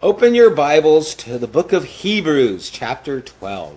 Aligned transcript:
Open 0.00 0.32
your 0.32 0.50
Bibles 0.50 1.12
to 1.16 1.38
the 1.38 1.48
book 1.48 1.72
of 1.72 1.82
Hebrews, 1.82 2.70
chapter 2.70 3.20
12. 3.20 3.76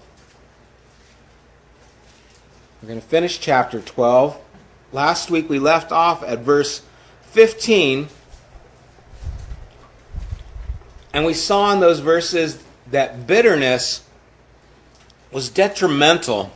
We're 2.79 2.87
going 2.87 3.01
to 3.01 3.07
finish 3.07 3.39
chapter 3.39 3.81
12. 3.81 4.39
Last 4.91 5.31
week 5.31 5.49
we 5.49 5.57
left 5.57 5.91
off 5.91 6.21
at 6.21 6.41
verse 6.41 6.83
15. 7.31 8.07
And 11.11 11.25
we 11.25 11.33
saw 11.33 11.73
in 11.73 11.79
those 11.79 12.01
verses 12.01 12.63
that 12.91 13.25
bitterness 13.25 14.07
was 15.31 15.49
detrimental 15.49 16.51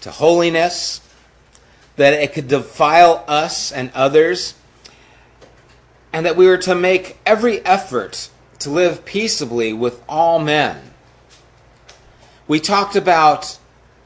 to 0.00 0.10
holiness, 0.10 1.00
that 1.94 2.12
it 2.12 2.32
could 2.32 2.48
defile 2.48 3.24
us 3.28 3.70
and 3.70 3.92
others, 3.94 4.54
and 6.12 6.26
that 6.26 6.34
we 6.34 6.48
were 6.48 6.58
to 6.58 6.74
make 6.74 7.18
every 7.24 7.64
effort 7.64 8.30
to 8.60 8.70
live 8.70 9.04
peaceably 9.04 9.72
with 9.72 10.02
all 10.08 10.38
men. 10.38 10.80
We 12.46 12.60
talked 12.60 12.96
about 12.96 13.58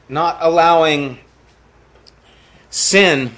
not 0.09 0.37
allowing 0.39 1.19
sin 2.69 3.31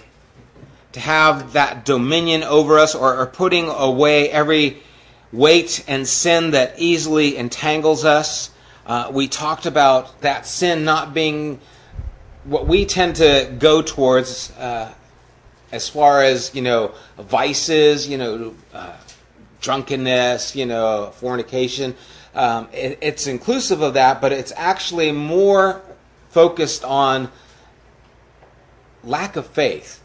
to 0.94 1.00
have 1.00 1.54
that 1.54 1.86
dominion 1.86 2.44
over 2.44 2.80
us 2.80 2.96
or, 2.96 3.18
or 3.18 3.28
putting 3.28 3.68
away 3.68 4.30
every 4.30 4.82
weight 5.32 5.84
and 5.88 6.08
sin 6.08 6.52
that 6.52 6.76
easily 6.78 7.38
entangles 7.38 8.06
us. 8.06 8.50
Uh, 8.86 9.12
we 9.14 9.28
talked 9.28 9.66
about 9.66 10.22
that 10.22 10.48
sin 10.48 10.86
not 10.86 11.14
being 11.14 11.60
what 12.46 12.66
we 12.66 12.86
tend 12.86 13.18
to 13.18 13.54
go 13.60 13.82
towards 13.82 14.52
uh, 14.52 14.92
as 15.72 15.90
far 15.90 16.24
as, 16.24 16.56
you 16.56 16.62
know, 16.62 16.94
vices, 17.18 18.08
you 18.08 18.18
know, 18.18 18.56
uh, 18.74 18.96
drunkenness, 19.62 20.56
you 20.56 20.66
know, 20.66 21.12
fornication. 21.16 21.96
Um, 22.36 22.68
it, 22.72 23.00
it's 23.02 23.28
inclusive 23.28 23.82
of 23.82 23.96
that, 23.96 24.22
but 24.22 24.32
it's 24.32 24.54
actually 24.56 25.12
more 25.12 25.82
focused 26.30 26.84
on 26.84 27.32
lack 29.04 29.36
of 29.36 29.48
faith. 29.48 30.02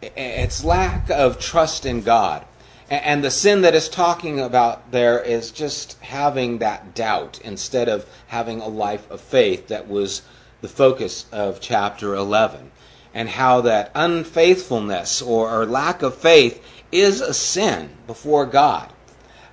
It's 0.00 0.64
lack 0.64 1.10
of 1.10 1.38
trust 1.38 1.86
in 1.86 2.02
God. 2.02 2.44
And 2.90 3.24
the 3.24 3.30
sin 3.30 3.62
that 3.62 3.74
is 3.74 3.88
talking 3.88 4.38
about 4.38 4.90
there 4.90 5.18
is 5.18 5.50
just 5.50 5.98
having 6.00 6.58
that 6.58 6.94
doubt 6.94 7.40
instead 7.42 7.88
of 7.88 8.06
having 8.26 8.60
a 8.60 8.68
life 8.68 9.10
of 9.10 9.20
faith 9.20 9.68
that 9.68 9.88
was 9.88 10.22
the 10.60 10.68
focus 10.68 11.26
of 11.32 11.60
chapter 11.60 12.14
11. 12.14 12.70
And 13.14 13.28
how 13.28 13.60
that 13.62 13.92
unfaithfulness 13.94 15.22
or, 15.22 15.50
or 15.50 15.66
lack 15.66 16.02
of 16.02 16.16
faith 16.16 16.62
is 16.92 17.20
a 17.20 17.34
sin 17.34 17.90
before 18.06 18.46
God. 18.46 18.92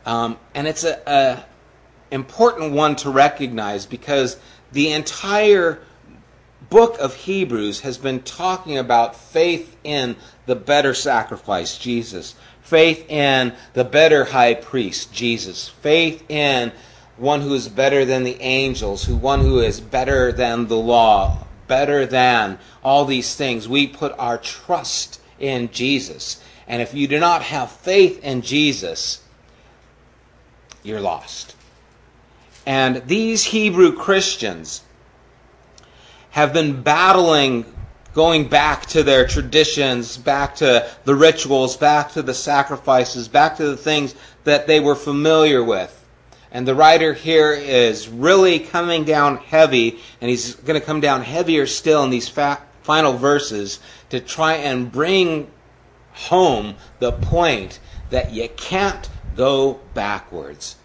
Um, 0.05 0.37
and 0.53 0.67
it's 0.67 0.83
a, 0.83 1.01
a 1.07 1.45
important 2.11 2.73
one 2.73 2.95
to 2.97 3.09
recognize 3.09 3.85
because 3.85 4.37
the 4.71 4.91
entire 4.91 5.79
book 6.69 6.97
of 6.99 7.15
Hebrews 7.15 7.81
has 7.81 7.97
been 7.97 8.21
talking 8.21 8.77
about 8.77 9.15
faith 9.15 9.77
in 9.83 10.15
the 10.45 10.55
better 10.55 10.93
sacrifice, 10.93 11.77
Jesus. 11.77 12.35
Faith 12.61 13.09
in 13.09 13.53
the 13.73 13.83
better 13.83 14.25
high 14.25 14.53
priest, 14.53 15.11
Jesus. 15.13 15.67
Faith 15.67 16.23
in 16.29 16.71
one 17.17 17.41
who 17.41 17.53
is 17.53 17.67
better 17.67 18.05
than 18.05 18.23
the 18.23 18.39
angels, 18.41 19.05
who 19.05 19.15
one 19.15 19.41
who 19.41 19.59
is 19.59 19.81
better 19.81 20.31
than 20.31 20.67
the 20.67 20.77
law, 20.77 21.45
better 21.67 22.05
than 22.05 22.59
all 22.83 23.05
these 23.05 23.35
things. 23.35 23.67
We 23.67 23.87
put 23.87 24.13
our 24.17 24.37
trust 24.37 25.19
in 25.39 25.71
Jesus. 25.71 26.43
And 26.69 26.81
if 26.83 26.93
you 26.93 27.07
do 27.07 27.19
not 27.19 27.41
have 27.41 27.71
faith 27.71 28.23
in 28.23 28.43
Jesus, 28.43 29.23
you're 30.83 31.01
lost. 31.01 31.55
And 32.65 32.97
these 33.07 33.45
Hebrew 33.45 33.93
Christians 33.93 34.83
have 36.29 36.53
been 36.53 36.83
battling 36.83 37.65
going 38.13 38.47
back 38.47 38.85
to 38.87 39.01
their 39.01 39.25
traditions, 39.27 40.17
back 40.17 40.55
to 40.55 40.87
the 41.05 41.15
rituals, 41.15 41.75
back 41.75 42.11
to 42.11 42.21
the 42.21 42.33
sacrifices, 42.33 43.27
back 43.27 43.57
to 43.57 43.65
the 43.65 43.77
things 43.77 44.13
that 44.43 44.67
they 44.67 44.79
were 44.79 44.95
familiar 44.95 45.63
with. 45.63 45.95
And 46.51 46.67
the 46.67 46.75
writer 46.75 47.13
here 47.13 47.53
is 47.53 48.07
really 48.07 48.59
coming 48.59 49.05
down 49.05 49.37
heavy, 49.37 49.99
and 50.21 50.29
he's 50.29 50.55
going 50.55 50.79
to 50.79 50.85
come 50.85 50.99
down 50.99 51.21
heavier 51.21 51.65
still 51.65 52.03
in 52.03 52.09
these 52.09 52.27
fa- 52.27 52.61
final 52.81 53.13
verses 53.13 53.79
to 54.09 54.19
try 54.19 54.55
and 54.55 54.91
bring 54.91 55.49
home 56.27 56.75
the 56.99 57.11
point 57.11 57.79
that 58.09 58.31
you 58.31 58.49
can't 58.49 59.09
go 59.35 59.79
backwards. 59.93 60.75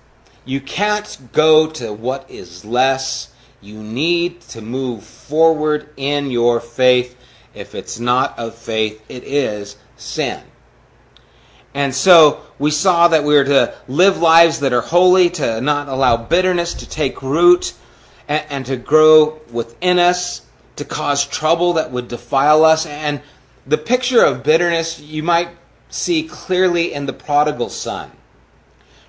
You 0.44 0.60
can't 0.60 1.18
go 1.32 1.68
to 1.70 1.92
what 1.92 2.30
is 2.30 2.64
less. 2.64 3.32
You 3.60 3.82
need 3.82 4.42
to 4.42 4.60
move 4.60 5.04
forward 5.04 5.88
in 5.96 6.30
your 6.30 6.60
faith. 6.60 7.16
If 7.54 7.74
it's 7.74 7.98
not 7.98 8.38
of 8.38 8.54
faith, 8.54 9.02
it 9.08 9.24
is 9.24 9.76
sin. 9.96 10.42
And 11.74 11.92
so 11.92 12.40
we 12.58 12.70
saw 12.70 13.08
that 13.08 13.24
we 13.24 13.36
are 13.36 13.44
to 13.44 13.74
live 13.88 14.18
lives 14.18 14.60
that 14.60 14.72
are 14.72 14.80
holy, 14.80 15.30
to 15.30 15.60
not 15.60 15.88
allow 15.88 16.16
bitterness 16.16 16.74
to 16.74 16.88
take 16.88 17.20
root 17.20 17.74
and, 18.28 18.44
and, 18.48 18.66
to 18.66 18.76
grow 18.76 19.40
within 19.50 19.98
us, 19.98 20.42
to 20.76 20.84
cause 20.84 21.26
trouble 21.26 21.74
that 21.74 21.90
would 21.90 22.06
defile 22.06 22.64
us, 22.64 22.86
and 22.86 23.20
the 23.66 23.78
picture 23.78 24.22
of 24.22 24.42
bitterness 24.42 25.00
you 25.00 25.22
might 25.22 25.48
see 25.88 26.24
clearly 26.24 26.92
in 26.92 27.06
the 27.06 27.12
prodigal 27.12 27.70
son. 27.70 28.10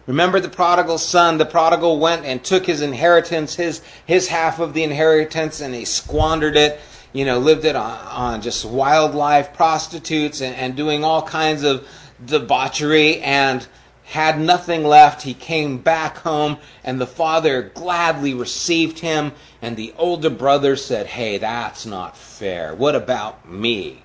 Remember 0.08 0.40
the 0.40 0.50
prodigal 0.50 1.00
son? 1.00 1.40
The 1.40 1.46
prodigal 1.46 2.00
went 2.00 2.26
and 2.26 2.44
took 2.44 2.66
his 2.68 2.82
inheritance, 2.82 3.56
his, 3.56 3.82
his 4.06 4.28
half 4.28 4.60
of 4.60 4.74
the 4.74 4.84
inheritance, 4.84 5.62
and 5.62 5.74
he 5.74 5.84
squandered 5.84 6.56
it. 6.56 6.80
You 7.12 7.26
know, 7.26 7.40
lived 7.40 7.66
it 7.66 7.76
on, 7.76 7.98
on 8.08 8.42
just 8.42 8.66
wildlife, 8.66 9.54
prostitutes, 9.54 10.42
and, 10.42 10.56
and 10.56 10.76
doing 10.76 11.04
all 11.04 11.24
kinds 11.24 11.64
of 11.64 11.88
debauchery, 12.24 13.20
and 13.22 13.66
had 14.04 14.40
nothing 14.40 14.84
left. 14.84 15.24
He 15.24 15.34
came 15.34 15.80
back 15.80 16.18
home, 16.18 16.58
and 16.84 17.02
the 17.02 17.08
father 17.08 17.64
gladly 17.74 18.34
received 18.34 19.00
him. 19.00 19.32
And 19.62 19.76
the 19.76 19.94
older 19.98 20.30
brother 20.30 20.76
said, 20.76 21.08
Hey, 21.08 21.40
that's 21.40 21.86
not 21.86 22.16
fair. 22.16 22.76
What 22.76 22.96
about 22.96 23.50
me? 23.50 24.05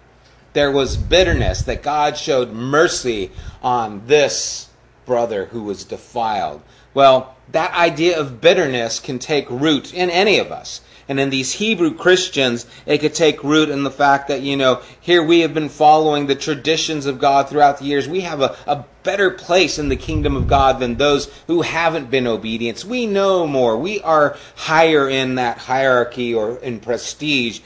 There 0.52 0.70
was 0.70 0.96
bitterness, 0.96 1.62
that 1.62 1.82
God 1.82 2.16
showed 2.16 2.52
mercy 2.52 3.30
on 3.62 4.06
this 4.06 4.68
brother 5.06 5.46
who 5.46 5.62
was 5.62 5.84
defiled. 5.84 6.62
Well, 6.94 7.36
that 7.52 7.74
idea 7.74 8.18
of 8.18 8.40
bitterness 8.40 9.00
can 9.00 9.18
take 9.18 9.50
root 9.50 9.92
in 9.92 10.10
any 10.10 10.38
of 10.38 10.52
us. 10.52 10.80
And 11.08 11.18
in 11.18 11.30
these 11.30 11.54
Hebrew 11.54 11.92
Christians, 11.92 12.66
it 12.86 12.98
could 12.98 13.14
take 13.14 13.42
root 13.42 13.68
in 13.68 13.82
the 13.82 13.90
fact 13.90 14.28
that, 14.28 14.42
you 14.42 14.56
know, 14.56 14.80
here 15.00 15.24
we 15.24 15.40
have 15.40 15.52
been 15.52 15.68
following 15.68 16.26
the 16.26 16.36
traditions 16.36 17.04
of 17.04 17.18
God 17.18 17.48
throughout 17.48 17.78
the 17.78 17.86
years. 17.86 18.08
We 18.08 18.20
have 18.20 18.40
a, 18.40 18.56
a 18.64 18.84
better 19.02 19.32
place 19.32 19.76
in 19.76 19.88
the 19.88 19.96
kingdom 19.96 20.36
of 20.36 20.46
God 20.46 20.78
than 20.78 20.94
those 20.94 21.26
who 21.48 21.62
haven't 21.62 22.12
been 22.12 22.28
obedient. 22.28 22.84
We 22.84 23.06
know 23.06 23.44
more. 23.44 23.76
We 23.76 24.00
are 24.02 24.36
higher 24.54 25.08
in 25.08 25.34
that 25.34 25.58
hierarchy 25.58 26.32
or 26.32 26.58
in 26.58 26.78
prestige 26.78 27.60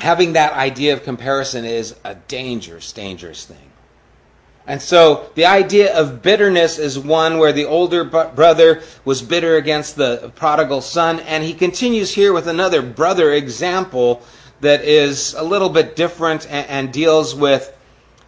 having 0.00 0.34
that 0.34 0.52
idea 0.52 0.92
of 0.92 1.02
comparison 1.02 1.64
is 1.64 1.94
a 2.04 2.14
dangerous, 2.14 2.92
dangerous 2.92 3.44
thing. 3.44 3.70
And 4.66 4.80
so 4.80 5.30
the 5.34 5.46
idea 5.46 5.96
of 5.96 6.22
bitterness 6.22 6.78
is 6.78 6.98
one 6.98 7.38
where 7.38 7.52
the 7.52 7.64
older 7.64 8.04
brother 8.04 8.82
was 9.04 9.22
bitter 9.22 9.56
against 9.56 9.96
the 9.96 10.30
prodigal 10.36 10.80
son, 10.80 11.20
and 11.20 11.42
he 11.42 11.54
continues 11.54 12.14
here 12.14 12.32
with 12.32 12.46
another 12.46 12.82
brother 12.82 13.32
example 13.32 14.22
that 14.60 14.82
is 14.82 15.34
a 15.34 15.42
little 15.42 15.70
bit 15.70 15.96
different 15.96 16.46
and, 16.50 16.66
and 16.68 16.92
deals 16.92 17.34
with 17.34 17.76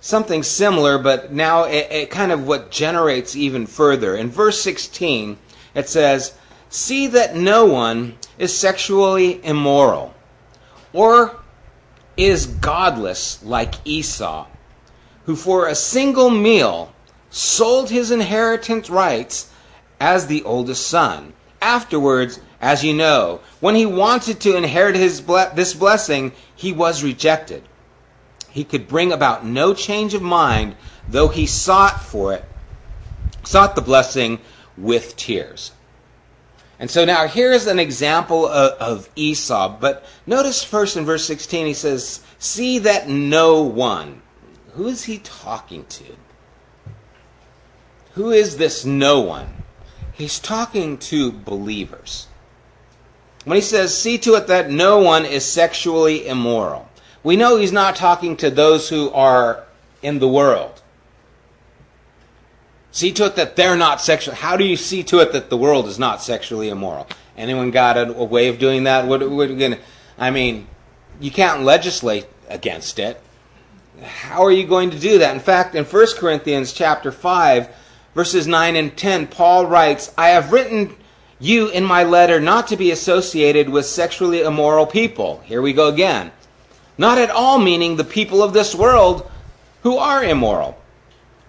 something 0.01 0.43
similar, 0.43 0.99
but 0.99 1.33
now 1.33 1.65
it, 1.65 1.87
it 1.91 2.11
kind 2.11 2.33
of 2.33 2.47
what 2.47 2.71
generates 2.71 3.37
even 3.37 3.67
further. 3.67 4.17
In 4.17 4.29
verse 4.29 4.61
16, 4.63 5.39
it 5.75 5.89
says, 5.89 6.35
See 6.71 7.07
that 7.09 7.37
no 7.37 7.67
one 7.67 8.17
is 8.39 8.57
sexually 8.57 9.45
immoral, 9.45 10.15
or 10.93 11.42
is 12.17 12.47
godless 12.47 13.43
like 13.43 13.75
Esau, 13.85 14.47
who 15.25 15.37
for 15.37 15.67
a 15.67 15.75
single 15.75 16.31
meal 16.31 16.93
sold 17.31 17.91
his 17.91 18.11
inheritance 18.11 18.91
rights 18.91 19.51
as 20.01 20.27
the 20.27 20.43
oldest 20.45 20.87
son. 20.87 21.33
Afterwards, 21.61 22.41
as 22.61 22.85
you 22.85 22.93
know, 22.93 23.41
when 23.61 23.75
he 23.75 23.87
wanted 23.87 24.41
to 24.41 24.57
inherit 24.57 24.95
his 24.95 25.21
ble- 25.21 25.51
this 25.55 25.75
blessing, 25.75 26.33
he 26.55 26.73
was 26.73 27.03
rejected. 27.03 27.63
He 28.51 28.65
could 28.65 28.87
bring 28.87 29.13
about 29.13 29.47
no 29.47 29.73
change 29.73 30.13
of 30.13 30.23
mind, 30.23 30.77
though 31.09 31.29
he 31.29 31.47
sought 31.47 32.03
for 32.03 32.35
it, 32.35 32.45
sought 33.45 33.75
the 33.75 33.81
blessing 33.81 34.39
with 34.77 35.17
tears. 35.17 35.73
And 36.83 36.91
so 36.91 37.05
now 37.05 37.29
here's 37.29 37.69
an 37.69 37.79
example 37.79 38.45
of, 38.45 38.73
of, 38.81 39.09
Esau. 39.15 39.79
But 39.81 40.05
notice 40.27 40.65
first 40.65 40.97
in 40.97 41.05
verse 41.05 41.25
16 41.25 41.67
he 41.67 41.75
says, 41.75 42.25
See 42.41 42.81
that 42.81 43.09
no 43.09 43.63
one. 43.63 44.21
Who 44.73 44.89
is 44.89 45.05
he 45.05 45.19
talking 45.19 45.85
to? 45.87 46.05
Who 48.15 48.33
is 48.33 48.57
this 48.57 48.85
no 48.85 49.21
one? 49.21 49.63
he's 50.23 50.39
talking 50.39 50.99
to 50.99 51.33
believers. 51.33 52.29
When 53.45 53.57
he 53.57 53.63
says, 53.63 53.97
see 53.97 54.19
to 54.19 54.35
it 54.35 54.47
that 54.47 54.71
no 54.71 54.99
one 54.99 55.25
is 55.25 55.45
sexually 55.45 56.27
immoral, 56.27 56.89
we 57.25 57.37
know 57.37 57.57
he's 57.57 57.73
not 57.73 57.97
talking 57.97 58.37
to 58.39 58.51
those 58.51 58.89
who 58.89 59.11
are 59.11 59.65
in 60.01 60.21
the 60.21 60.29
world. 60.29 60.72
See 62.93 63.11
to 63.13 63.25
it 63.25 63.37
that 63.37 63.57
they're 63.57 63.75
not 63.75 64.03
sexual. 64.03 64.35
How 64.35 64.59
do 64.59 64.65
you 64.65 64.77
see 64.77 65.03
to 65.05 65.21
it 65.21 65.33
that 65.33 65.49
the 65.49 65.57
world 65.57 65.87
is 65.87 65.99
not 65.99 66.23
sexually 66.23 66.69
immoral? 66.69 67.09
Anyone 67.39 67.71
got 67.71 67.97
a, 67.97 68.15
a 68.15 68.25
way 68.25 68.49
of 68.49 68.59
doing 68.59 68.85
that? 68.85 69.07
What, 69.07 69.29
what 69.31 69.47
gonna, 69.59 69.79
I 70.19 70.31
mean, 70.31 70.69
you 71.19 71.31
can't 71.31 71.63
legislate 71.63 72.27
against 72.51 72.99
it. 72.99 73.19
How 74.03 74.45
are 74.45 74.53
you 74.53 74.67
going 74.67 74.91
to 74.91 74.99
do 74.99 75.19
that? 75.19 75.35
In 75.35 75.41
fact, 75.41 75.75
in 75.75 75.85
1 75.85 76.07
Corinthians 76.19 76.75
chapter 76.75 77.11
5, 77.11 77.75
verses 78.15 78.47
9 78.47 78.77
and 78.77 78.95
10, 78.95 79.29
Paul 79.29 79.67
writes, 79.67 80.13
I 80.19 80.29
have 80.29 80.53
written 80.53 80.95
you 81.41 81.69
in 81.69 81.85
my 81.85 82.05
letter 82.05 82.41
not 82.41 82.69
to 82.69 82.77
be 82.77 82.91
associated 82.91 83.71
with 83.71 83.87
sexually 83.87 84.43
immoral 84.43 84.87
people. 84.87 85.41
Here 85.47 85.63
we 85.63 85.73
go 85.73 85.89
again. 85.89 86.31
Not 86.99 87.17
at 87.17 87.31
all 87.31 87.59
meaning 87.59 87.97
the 87.97 88.05
people 88.05 88.43
of 88.43 88.53
this 88.53 88.75
world 88.75 89.31
who 89.83 89.97
are 89.97 90.23
immoral 90.23 90.79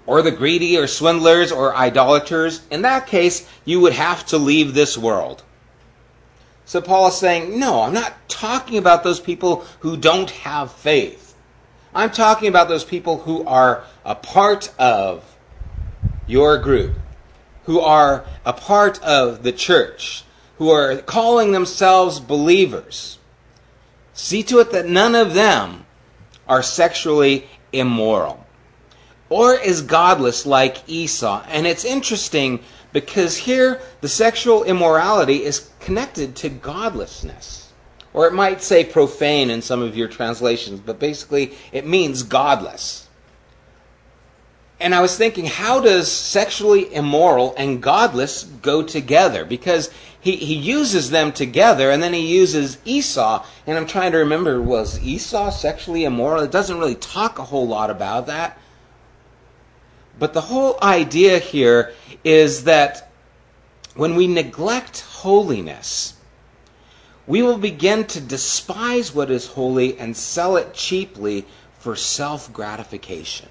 or 0.06 0.22
the 0.22 0.32
greedy 0.32 0.78
or 0.78 0.88
swindlers 0.88 1.52
or 1.52 1.76
idolaters, 1.76 2.62
in 2.70 2.82
that 2.82 3.08
case, 3.08 3.48
you 3.66 3.80
would 3.80 3.94
have 3.94 4.26
to 4.28 4.38
leave 4.38 4.74
this 4.74 4.98
world. 4.98 5.44
So 6.66 6.82
Paul 6.82 7.08
is 7.08 7.16
saying, 7.16 7.60
no, 7.60 7.82
I'm 7.82 7.94
not 7.94 8.14
talking 8.30 8.78
about 8.78 9.04
those 9.04 9.20
people 9.20 9.66
who 9.80 9.98
don't 9.98 10.30
have 10.30 10.72
faith. 10.72 11.36
I'm 11.94 12.10
talking 12.10 12.48
about 12.48 12.70
those 12.70 12.84
people 12.84 13.20
who 13.20 13.46
are 13.46 13.84
a 14.04 14.16
part 14.16 14.74
of 14.80 15.38
your 16.26 16.58
group, 16.58 16.96
who 17.66 17.80
are 17.80 18.26
a 18.46 18.54
part 18.54 19.02
of 19.04 19.44
the 19.44 19.52
church, 19.52 20.24
who 20.58 20.70
are 20.70 20.98
calling 20.98 21.52
themselves 21.52 22.20
believers. 22.20 23.20
See 24.14 24.44
to 24.44 24.60
it 24.60 24.72
that 24.72 24.88
none 24.88 25.16
of 25.16 25.34
them 25.34 25.86
are 26.48 26.64
sexually 26.64 27.48
immoral 27.72 28.43
or 29.34 29.56
is 29.56 29.82
godless 29.82 30.46
like 30.46 30.88
Esau. 30.88 31.44
And 31.48 31.66
it's 31.66 31.84
interesting 31.84 32.60
because 32.92 33.36
here 33.36 33.82
the 34.02 34.08
sexual 34.08 34.64
immorality 34.64 35.44
is 35.44 35.72
connected 35.80 36.36
to 36.36 36.50
godlessness. 36.50 37.74
Or 38.14 38.28
it 38.28 38.34
might 38.34 38.62
say 38.62 38.84
profane 38.84 39.50
in 39.50 39.64
some 39.64 39.82
of 39.82 39.98
your 39.98 40.08
translations, 40.08 40.82
but 40.82 41.00
basically 41.00 41.54
it 41.72 41.88
means 41.88 42.22
godless. 42.22 43.08
And 44.80 44.94
I 44.94 45.02
was 45.02 45.18
thinking, 45.18 45.46
how 45.46 45.80
does 45.80 46.12
sexually 46.12 46.94
immoral 46.94 47.56
and 47.58 47.82
godless 47.82 48.44
go 48.44 48.84
together? 48.84 49.46
Because 49.46 49.90
he, 50.22 50.36
he 50.36 50.54
uses 50.54 51.10
them 51.10 51.32
together 51.32 51.90
and 51.90 52.04
then 52.04 52.14
he 52.14 52.38
uses 52.38 52.78
Esau. 52.86 53.44
And 53.66 53.80
I'm 53.80 53.88
trying 53.88 54.12
to 54.12 54.20
remember, 54.20 54.62
was 54.62 55.02
Esau 55.02 55.50
sexually 55.50 56.04
immoral? 56.04 56.44
It 56.44 56.52
doesn't 56.52 56.78
really 56.78 56.94
talk 56.94 57.40
a 57.40 57.46
whole 57.46 57.68
lot 57.68 57.90
about 57.90 58.28
that. 58.28 58.60
But 60.24 60.32
the 60.32 60.40
whole 60.40 60.78
idea 60.82 61.38
here 61.38 61.92
is 62.24 62.64
that 62.64 63.12
when 63.94 64.16
we 64.16 64.26
neglect 64.26 65.02
holiness, 65.02 66.14
we 67.28 67.42
will 67.42 67.58
begin 67.58 68.06
to 68.06 68.22
despise 68.22 69.14
what 69.14 69.30
is 69.30 69.48
holy 69.48 70.00
and 70.00 70.16
sell 70.16 70.56
it 70.56 70.74
cheaply 70.74 71.46
for 71.78 71.98
self 71.98 72.54
gratification. 72.54 73.50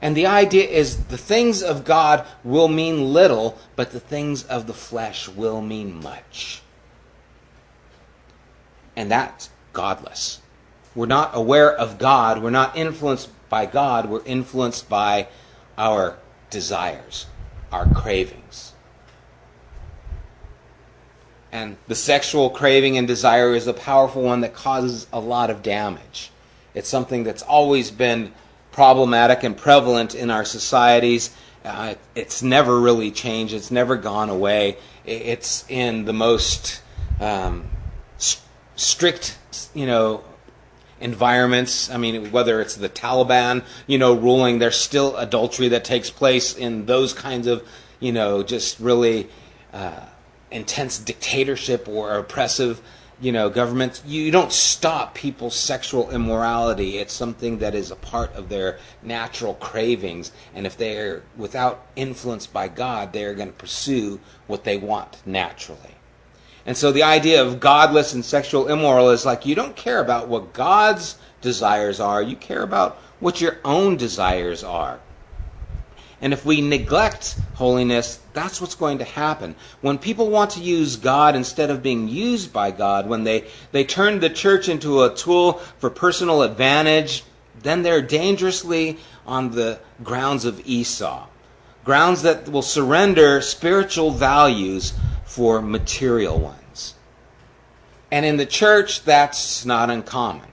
And 0.00 0.16
the 0.16 0.26
idea 0.26 0.68
is 0.68 1.06
the 1.06 1.18
things 1.18 1.64
of 1.64 1.84
God 1.84 2.24
will 2.44 2.68
mean 2.68 3.12
little, 3.12 3.58
but 3.74 3.90
the 3.90 3.98
things 3.98 4.44
of 4.44 4.68
the 4.68 4.72
flesh 4.72 5.28
will 5.28 5.60
mean 5.60 6.00
much. 6.00 6.62
And 8.94 9.10
that's 9.10 9.50
godless. 9.72 10.40
We're 10.94 11.06
not 11.06 11.32
aware 11.34 11.72
of 11.72 11.98
God, 11.98 12.40
we're 12.40 12.50
not 12.50 12.76
influenced 12.76 13.30
by 13.48 13.66
God, 13.66 14.08
we're 14.08 14.24
influenced 14.24 14.88
by 14.88 15.28
our 15.76 16.18
desires, 16.50 17.26
our 17.72 17.86
cravings. 17.86 18.72
And 21.50 21.76
the 21.86 21.94
sexual 21.94 22.50
craving 22.50 22.98
and 22.98 23.06
desire 23.06 23.54
is 23.54 23.66
a 23.66 23.72
powerful 23.72 24.22
one 24.22 24.42
that 24.42 24.54
causes 24.54 25.06
a 25.12 25.20
lot 25.20 25.50
of 25.50 25.62
damage. 25.62 26.30
It's 26.74 26.88
something 26.88 27.24
that's 27.24 27.42
always 27.42 27.90
been 27.90 28.32
problematic 28.70 29.42
and 29.42 29.56
prevalent 29.56 30.14
in 30.14 30.30
our 30.30 30.44
societies. 30.44 31.34
Uh, 31.64 31.94
it's 32.14 32.42
never 32.42 32.78
really 32.78 33.10
changed, 33.10 33.54
it's 33.54 33.70
never 33.70 33.96
gone 33.96 34.28
away. 34.28 34.76
It's 35.04 35.64
in 35.68 36.04
the 36.04 36.12
most 36.12 36.82
um, 37.18 37.68
strict, 38.76 39.38
you 39.74 39.86
know, 39.86 40.22
environments. 41.00 41.90
I 41.90 41.96
mean, 41.96 42.30
whether 42.32 42.60
it's 42.60 42.76
the 42.76 42.88
Taliban, 42.88 43.64
you 43.86 43.98
know, 43.98 44.14
ruling, 44.14 44.58
there's 44.58 44.76
still 44.76 45.16
adultery 45.16 45.68
that 45.68 45.84
takes 45.84 46.10
place 46.10 46.56
in 46.56 46.86
those 46.86 47.12
kinds 47.12 47.46
of, 47.46 47.66
you 48.00 48.12
know, 48.12 48.42
just 48.42 48.78
really 48.80 49.28
uh, 49.72 50.06
intense 50.50 50.98
dictatorship 50.98 51.88
or 51.88 52.18
oppressive, 52.18 52.80
you 53.20 53.32
know, 53.32 53.50
governments. 53.50 54.02
You 54.06 54.30
don't 54.30 54.52
stop 54.52 55.14
people's 55.14 55.56
sexual 55.56 56.10
immorality. 56.10 56.98
It's 56.98 57.12
something 57.12 57.58
that 57.58 57.74
is 57.74 57.90
a 57.90 57.96
part 57.96 58.32
of 58.34 58.48
their 58.48 58.78
natural 59.02 59.54
cravings. 59.54 60.32
And 60.54 60.66
if 60.66 60.76
they're 60.76 61.22
without 61.36 61.86
influence 61.96 62.46
by 62.46 62.68
God, 62.68 63.12
they're 63.12 63.34
going 63.34 63.48
to 63.48 63.54
pursue 63.54 64.20
what 64.46 64.64
they 64.64 64.78
want 64.78 65.18
naturally. 65.26 65.97
And 66.68 66.76
so 66.76 66.92
the 66.92 67.04
idea 67.04 67.42
of 67.42 67.60
godless 67.60 68.12
and 68.12 68.22
sexual 68.22 68.68
immoral 68.68 69.08
is 69.08 69.24
like 69.24 69.46
you 69.46 69.54
don't 69.54 69.74
care 69.74 70.00
about 70.00 70.28
what 70.28 70.52
God's 70.52 71.16
desires 71.40 71.98
are, 71.98 72.20
you 72.20 72.36
care 72.36 72.62
about 72.62 72.98
what 73.20 73.40
your 73.40 73.56
own 73.64 73.96
desires 73.96 74.62
are. 74.62 75.00
And 76.20 76.34
if 76.34 76.44
we 76.44 76.60
neglect 76.60 77.38
holiness, 77.54 78.20
that's 78.34 78.60
what's 78.60 78.74
going 78.74 78.98
to 78.98 79.04
happen. 79.04 79.54
When 79.80 79.96
people 79.96 80.28
want 80.28 80.50
to 80.52 80.60
use 80.60 80.96
God 80.96 81.34
instead 81.34 81.70
of 81.70 81.82
being 81.82 82.06
used 82.06 82.52
by 82.52 82.70
God, 82.70 83.08
when 83.08 83.24
they, 83.24 83.46
they 83.72 83.84
turn 83.84 84.20
the 84.20 84.28
church 84.28 84.68
into 84.68 85.04
a 85.04 85.14
tool 85.14 85.54
for 85.78 85.88
personal 85.88 86.42
advantage, 86.42 87.24
then 87.62 87.80
they're 87.80 88.02
dangerously 88.02 88.98
on 89.26 89.52
the 89.52 89.80
grounds 90.04 90.44
of 90.44 90.60
Esau. 90.66 91.28
Grounds 91.82 92.20
that 92.24 92.46
will 92.50 92.60
surrender 92.60 93.40
spiritual 93.40 94.10
values 94.10 94.92
for 95.28 95.60
material 95.60 96.38
ones. 96.40 96.67
And 98.10 98.24
in 98.24 98.36
the 98.38 98.46
church, 98.46 99.04
that's 99.04 99.64
not 99.64 99.90
uncommon. 99.90 100.48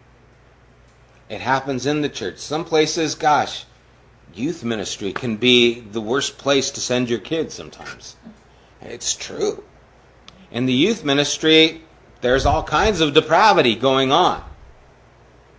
It 1.29 1.41
happens 1.41 1.85
in 1.85 2.01
the 2.01 2.09
church. 2.09 2.37
Some 2.37 2.65
places, 2.65 3.15
gosh, 3.15 3.65
youth 4.33 4.63
ministry 4.63 5.13
can 5.13 5.37
be 5.37 5.79
the 5.79 6.01
worst 6.01 6.37
place 6.37 6.69
to 6.71 6.81
send 6.81 7.09
your 7.09 7.19
kids 7.19 7.53
sometimes. 7.53 8.15
It's 8.81 9.15
true. 9.15 9.63
In 10.51 10.65
the 10.65 10.73
youth 10.73 11.03
ministry, 11.03 11.81
there's 12.21 12.45
all 12.45 12.63
kinds 12.63 13.01
of 13.01 13.13
depravity 13.13 13.75
going 13.75 14.11
on. 14.11 14.43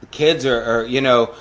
The 0.01 0.07
kids 0.07 0.45
are, 0.45 0.63
are 0.63 0.85
you 0.85 1.01
know, 1.01 1.35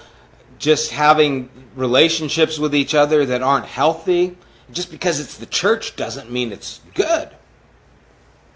just 0.57 0.91
having 0.91 1.49
relationships 1.75 2.57
with 2.57 2.73
each 2.73 2.95
other 2.95 3.25
that 3.25 3.43
aren't 3.43 3.65
healthy. 3.65 4.37
Just 4.71 4.89
because 4.89 5.19
it's 5.19 5.37
the 5.37 5.45
church 5.45 5.95
doesn't 5.95 6.31
mean 6.31 6.51
it's 6.51 6.79
good 6.95 7.34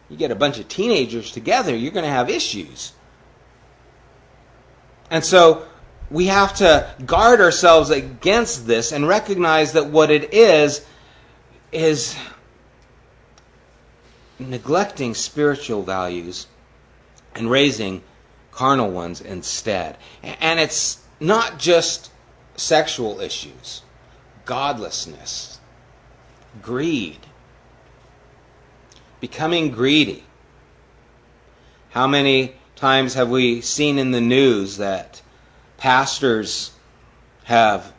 you 0.09 0.17
get 0.17 0.31
a 0.31 0.35
bunch 0.35 0.59
of 0.59 0.67
teenagers 0.67 1.31
together, 1.31 1.75
you're 1.75 1.91
going 1.91 2.05
to 2.05 2.11
have 2.11 2.29
issues. 2.29 2.93
And 5.11 5.23
so 5.23 5.65
we 6.09 6.27
have 6.27 6.55
to 6.55 6.89
guard 7.05 7.41
ourselves 7.41 7.89
against 7.89 8.67
this 8.67 8.91
and 8.91 9.07
recognize 9.07 9.73
that 9.73 9.87
what 9.87 10.09
it 10.09 10.33
is 10.33 10.85
is 11.71 12.17
neglecting 14.39 15.13
spiritual 15.13 15.83
values 15.83 16.47
and 17.35 17.49
raising 17.49 18.01
carnal 18.51 18.89
ones 18.89 19.21
instead. 19.21 19.97
And 20.23 20.59
it's 20.59 20.99
not 21.19 21.59
just 21.59 22.11
sexual 22.55 23.19
issues, 23.19 23.83
godlessness, 24.45 25.59
greed, 26.61 27.19
becoming 29.19 29.71
greedy. 29.71 30.23
How 31.89 32.07
many 32.07 32.55
times 32.75 33.15
have 33.15 33.29
we 33.29 33.61
seen 33.61 33.97
in 33.97 34.11
the 34.11 34.21
news 34.21 34.77
that 34.77 35.21
pastors 35.77 36.71
have 37.45 37.93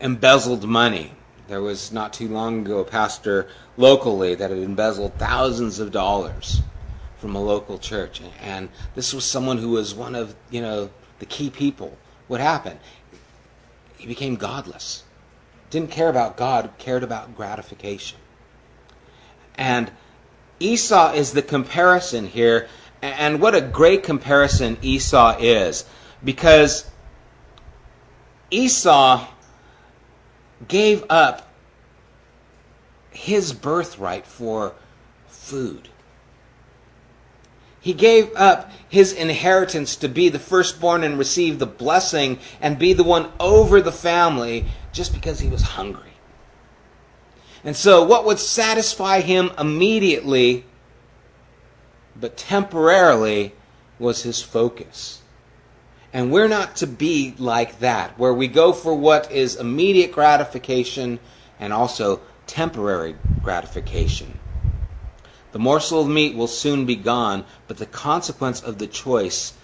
embezzled 0.00 0.64
money? 0.64 1.12
There 1.48 1.60
was 1.60 1.92
not 1.92 2.12
too 2.12 2.28
long 2.28 2.60
ago 2.60 2.78
a 2.78 2.84
pastor 2.84 3.48
locally 3.76 4.34
that 4.34 4.50
had 4.50 4.58
embezzled 4.58 5.14
thousands 5.14 5.78
of 5.78 5.92
dollars 5.92 6.62
from 7.18 7.34
a 7.34 7.42
local 7.42 7.78
church. 7.78 8.20
And 8.40 8.68
this 8.94 9.12
was 9.12 9.24
someone 9.24 9.58
who 9.58 9.70
was 9.70 9.94
one 9.94 10.14
of, 10.14 10.34
you 10.50 10.60
know, 10.60 10.90
the 11.18 11.26
key 11.26 11.50
people. 11.50 11.96
What 12.26 12.40
happened? 12.40 12.80
He 13.98 14.06
became 14.06 14.36
godless. 14.36 15.04
Didn't 15.70 15.90
care 15.90 16.08
about 16.08 16.36
God, 16.36 16.70
cared 16.78 17.02
about 17.02 17.36
gratification. 17.36 18.18
And 19.56 19.90
Esau 20.60 21.12
is 21.12 21.32
the 21.32 21.42
comparison 21.42 22.26
here. 22.26 22.68
And 23.02 23.40
what 23.40 23.54
a 23.54 23.60
great 23.60 24.02
comparison 24.02 24.78
Esau 24.80 25.36
is. 25.38 25.84
Because 26.22 26.90
Esau 28.50 29.26
gave 30.66 31.04
up 31.10 31.50
his 33.10 33.52
birthright 33.52 34.26
for 34.26 34.74
food. 35.26 35.88
He 37.80 37.92
gave 37.92 38.34
up 38.34 38.72
his 38.88 39.12
inheritance 39.12 39.94
to 39.96 40.08
be 40.08 40.30
the 40.30 40.38
firstborn 40.38 41.04
and 41.04 41.18
receive 41.18 41.58
the 41.58 41.66
blessing 41.66 42.38
and 42.58 42.78
be 42.78 42.94
the 42.94 43.04
one 43.04 43.30
over 43.38 43.82
the 43.82 43.92
family 43.92 44.64
just 44.90 45.12
because 45.12 45.40
he 45.40 45.48
was 45.48 45.60
hungry. 45.60 46.13
And 47.64 47.74
so, 47.74 48.04
what 48.04 48.26
would 48.26 48.38
satisfy 48.38 49.20
him 49.20 49.50
immediately, 49.58 50.66
but 52.14 52.36
temporarily, 52.36 53.54
was 53.98 54.22
his 54.22 54.42
focus. 54.42 55.22
And 56.12 56.30
we're 56.30 56.48
not 56.48 56.76
to 56.76 56.86
be 56.86 57.34
like 57.38 57.78
that, 57.80 58.18
where 58.18 58.34
we 58.34 58.48
go 58.48 58.72
for 58.72 58.94
what 58.94 59.32
is 59.32 59.56
immediate 59.56 60.12
gratification 60.12 61.18
and 61.58 61.72
also 61.72 62.20
temporary 62.46 63.16
gratification. 63.42 64.38
The 65.52 65.58
morsel 65.58 66.02
of 66.02 66.08
meat 66.08 66.36
will 66.36 66.48
soon 66.48 66.84
be 66.84 66.96
gone, 66.96 67.44
but 67.66 67.78
the 67.78 67.86
consequence 67.86 68.60
of 68.60 68.78
the 68.78 68.86
choice 68.86 69.54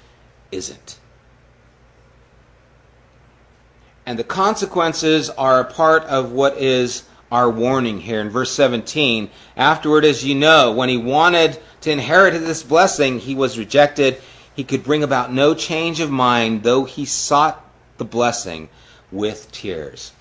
isn't. 0.51 0.99
And 4.07 4.19
the 4.19 4.25
consequences 4.25 5.31
are 5.31 5.61
a 5.61 5.65
part 5.65 6.05
of 6.05 6.33
what 6.33 6.57
is 6.57 7.05
our 7.31 7.51
warning 7.51 8.01
here 8.01 8.21
in 8.21 8.31
verse 8.31 8.53
17. 8.53 9.31
Afterward, 9.57 10.05
as 10.05 10.25
you 10.25 10.35
know, 10.35 10.73
when 10.73 10.89
he 10.89 10.97
wanted 10.97 11.59
to 11.83 11.91
inherit 11.91 12.33
this 12.41 12.63
blessing, 12.63 13.19
he 13.19 13.35
was 13.35 13.59
rejected 13.59 14.21
he 14.61 14.65
could 14.65 14.85
bring 14.85 15.03
about 15.03 15.33
no 15.33 15.55
change 15.55 16.01
of 16.01 16.11
mind, 16.11 16.65
though 16.65 16.85
he 16.85 17.07
sought 17.07 17.65
the 17.97 18.05
blessing 18.05 18.69
with 19.11 19.51
tears. 19.53 20.13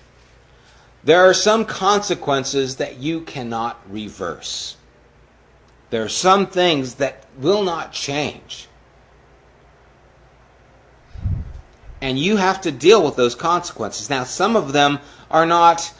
There 1.04 1.20
are 1.20 1.34
some 1.34 1.66
consequences 1.66 2.76
that 2.76 2.96
you 2.96 3.20
cannot 3.20 3.78
reverse. 3.86 4.76
There 5.90 6.02
are 6.02 6.08
some 6.08 6.46
things 6.46 6.94
that 6.94 7.26
will 7.36 7.62
not 7.62 7.92
change. 7.92 8.66
And 12.00 12.18
you 12.18 12.36
have 12.36 12.62
to 12.62 12.70
deal 12.70 13.04
with 13.04 13.16
those 13.16 13.34
consequences. 13.34 14.08
Now, 14.08 14.24
some 14.24 14.56
of 14.56 14.72
them 14.72 15.00
are 15.30 15.44
not 15.44 15.92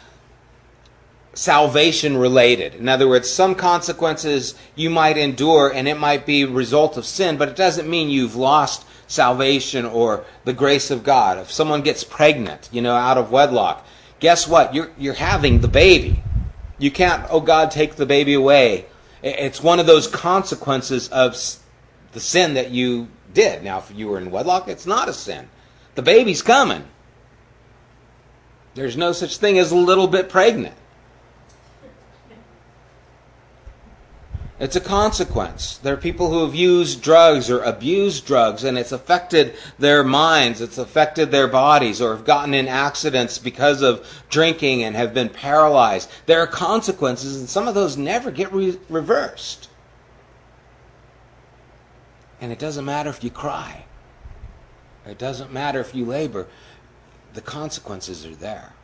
salvation 1.34 2.16
related. 2.16 2.74
In 2.74 2.88
other 2.88 3.08
words, 3.08 3.30
some 3.30 3.54
consequences 3.54 4.54
you 4.74 4.90
might 4.90 5.16
endure 5.16 5.72
and 5.72 5.86
it 5.86 5.98
might 5.98 6.26
be 6.26 6.44
result 6.44 6.96
of 6.96 7.06
sin, 7.06 7.36
but 7.36 7.48
it 7.48 7.56
doesn't 7.56 7.88
mean 7.88 8.10
you've 8.10 8.36
lost 8.36 8.84
salvation 9.06 9.84
or 9.84 10.24
the 10.44 10.52
grace 10.52 10.90
of 10.90 11.04
God. 11.04 11.38
If 11.38 11.50
someone 11.50 11.82
gets 11.82 12.04
pregnant, 12.04 12.68
you 12.72 12.82
know, 12.82 12.94
out 12.94 13.18
of 13.18 13.30
wedlock, 13.30 13.86
guess 14.18 14.46
what? 14.46 14.74
You're, 14.74 14.90
you're 14.98 15.14
having 15.14 15.60
the 15.60 15.68
baby. 15.68 16.22
You 16.78 16.90
can't, 16.90 17.26
oh 17.30 17.40
God, 17.40 17.70
take 17.70 17.96
the 17.96 18.06
baby 18.06 18.34
away. 18.34 18.86
It's 19.22 19.62
one 19.62 19.78
of 19.78 19.86
those 19.86 20.06
consequences 20.06 21.08
of 21.08 21.36
the 22.12 22.20
sin 22.20 22.54
that 22.54 22.70
you 22.70 23.08
did. 23.34 23.62
Now, 23.62 23.78
if 23.78 23.92
you 23.94 24.08
were 24.08 24.18
in 24.18 24.30
wedlock, 24.30 24.68
it's 24.68 24.86
not 24.86 25.08
a 25.08 25.12
sin. 25.12 25.48
The 25.94 26.02
baby's 26.02 26.42
coming. 26.42 26.84
There's 28.74 28.96
no 28.96 29.12
such 29.12 29.36
thing 29.36 29.58
as 29.58 29.72
a 29.72 29.76
little 29.76 30.06
bit 30.06 30.28
pregnant. 30.28 30.74
It's 34.60 34.76
a 34.76 34.80
consequence. 34.80 35.78
There 35.78 35.94
are 35.94 35.96
people 35.96 36.30
who 36.30 36.44
have 36.44 36.54
used 36.54 37.00
drugs 37.00 37.48
or 37.48 37.62
abused 37.62 38.26
drugs 38.26 38.62
and 38.62 38.76
it's 38.76 38.92
affected 38.92 39.54
their 39.78 40.04
minds, 40.04 40.60
it's 40.60 40.76
affected 40.76 41.30
their 41.30 41.48
bodies, 41.48 41.98
or 41.98 42.14
have 42.14 42.26
gotten 42.26 42.52
in 42.52 42.68
accidents 42.68 43.38
because 43.38 43.80
of 43.80 44.06
drinking 44.28 44.84
and 44.84 44.94
have 44.94 45.14
been 45.14 45.30
paralyzed. 45.30 46.10
There 46.26 46.40
are 46.40 46.46
consequences, 46.46 47.40
and 47.40 47.48
some 47.48 47.68
of 47.68 47.74
those 47.74 47.96
never 47.96 48.30
get 48.30 48.52
re- 48.52 48.78
reversed. 48.90 49.70
And 52.38 52.52
it 52.52 52.58
doesn't 52.58 52.84
matter 52.84 53.08
if 53.08 53.24
you 53.24 53.30
cry, 53.30 53.86
it 55.06 55.16
doesn't 55.16 55.50
matter 55.50 55.80
if 55.80 55.94
you 55.94 56.04
labor, 56.04 56.48
the 57.32 57.40
consequences 57.40 58.26
are 58.26 58.34
there. 58.34 58.74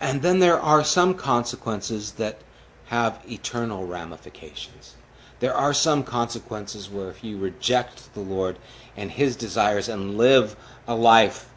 And 0.00 0.22
then 0.22 0.40
there 0.40 0.58
are 0.58 0.82
some 0.82 1.14
consequences 1.14 2.12
that 2.12 2.40
have 2.90 3.22
eternal 3.30 3.86
ramifications. 3.86 4.96
There 5.38 5.54
are 5.54 5.72
some 5.72 6.02
consequences 6.02 6.90
where 6.90 7.08
if 7.08 7.22
you 7.22 7.38
reject 7.38 8.12
the 8.14 8.20
Lord 8.20 8.58
and 8.96 9.12
His 9.12 9.36
desires 9.36 9.88
and 9.88 10.18
live 10.18 10.56
a 10.88 10.96
life 10.96 11.48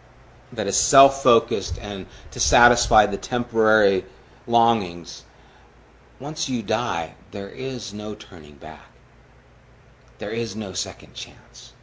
that 0.52 0.68
is 0.68 0.78
self 0.78 1.24
focused 1.24 1.80
and 1.82 2.06
to 2.30 2.40
satisfy 2.40 3.08
the 3.08 3.18
temporary 3.18 4.06
longings, 4.46 5.24
once 6.20 6.48
you 6.48 6.62
die, 6.62 7.16
there 7.32 7.50
is 7.50 7.96
no 7.96 8.14
turning 8.14 8.54
back. 8.54 8.92
There 10.20 10.30
is 10.30 10.56
no 10.56 10.74
second 10.74 11.16
chance. 11.16 11.74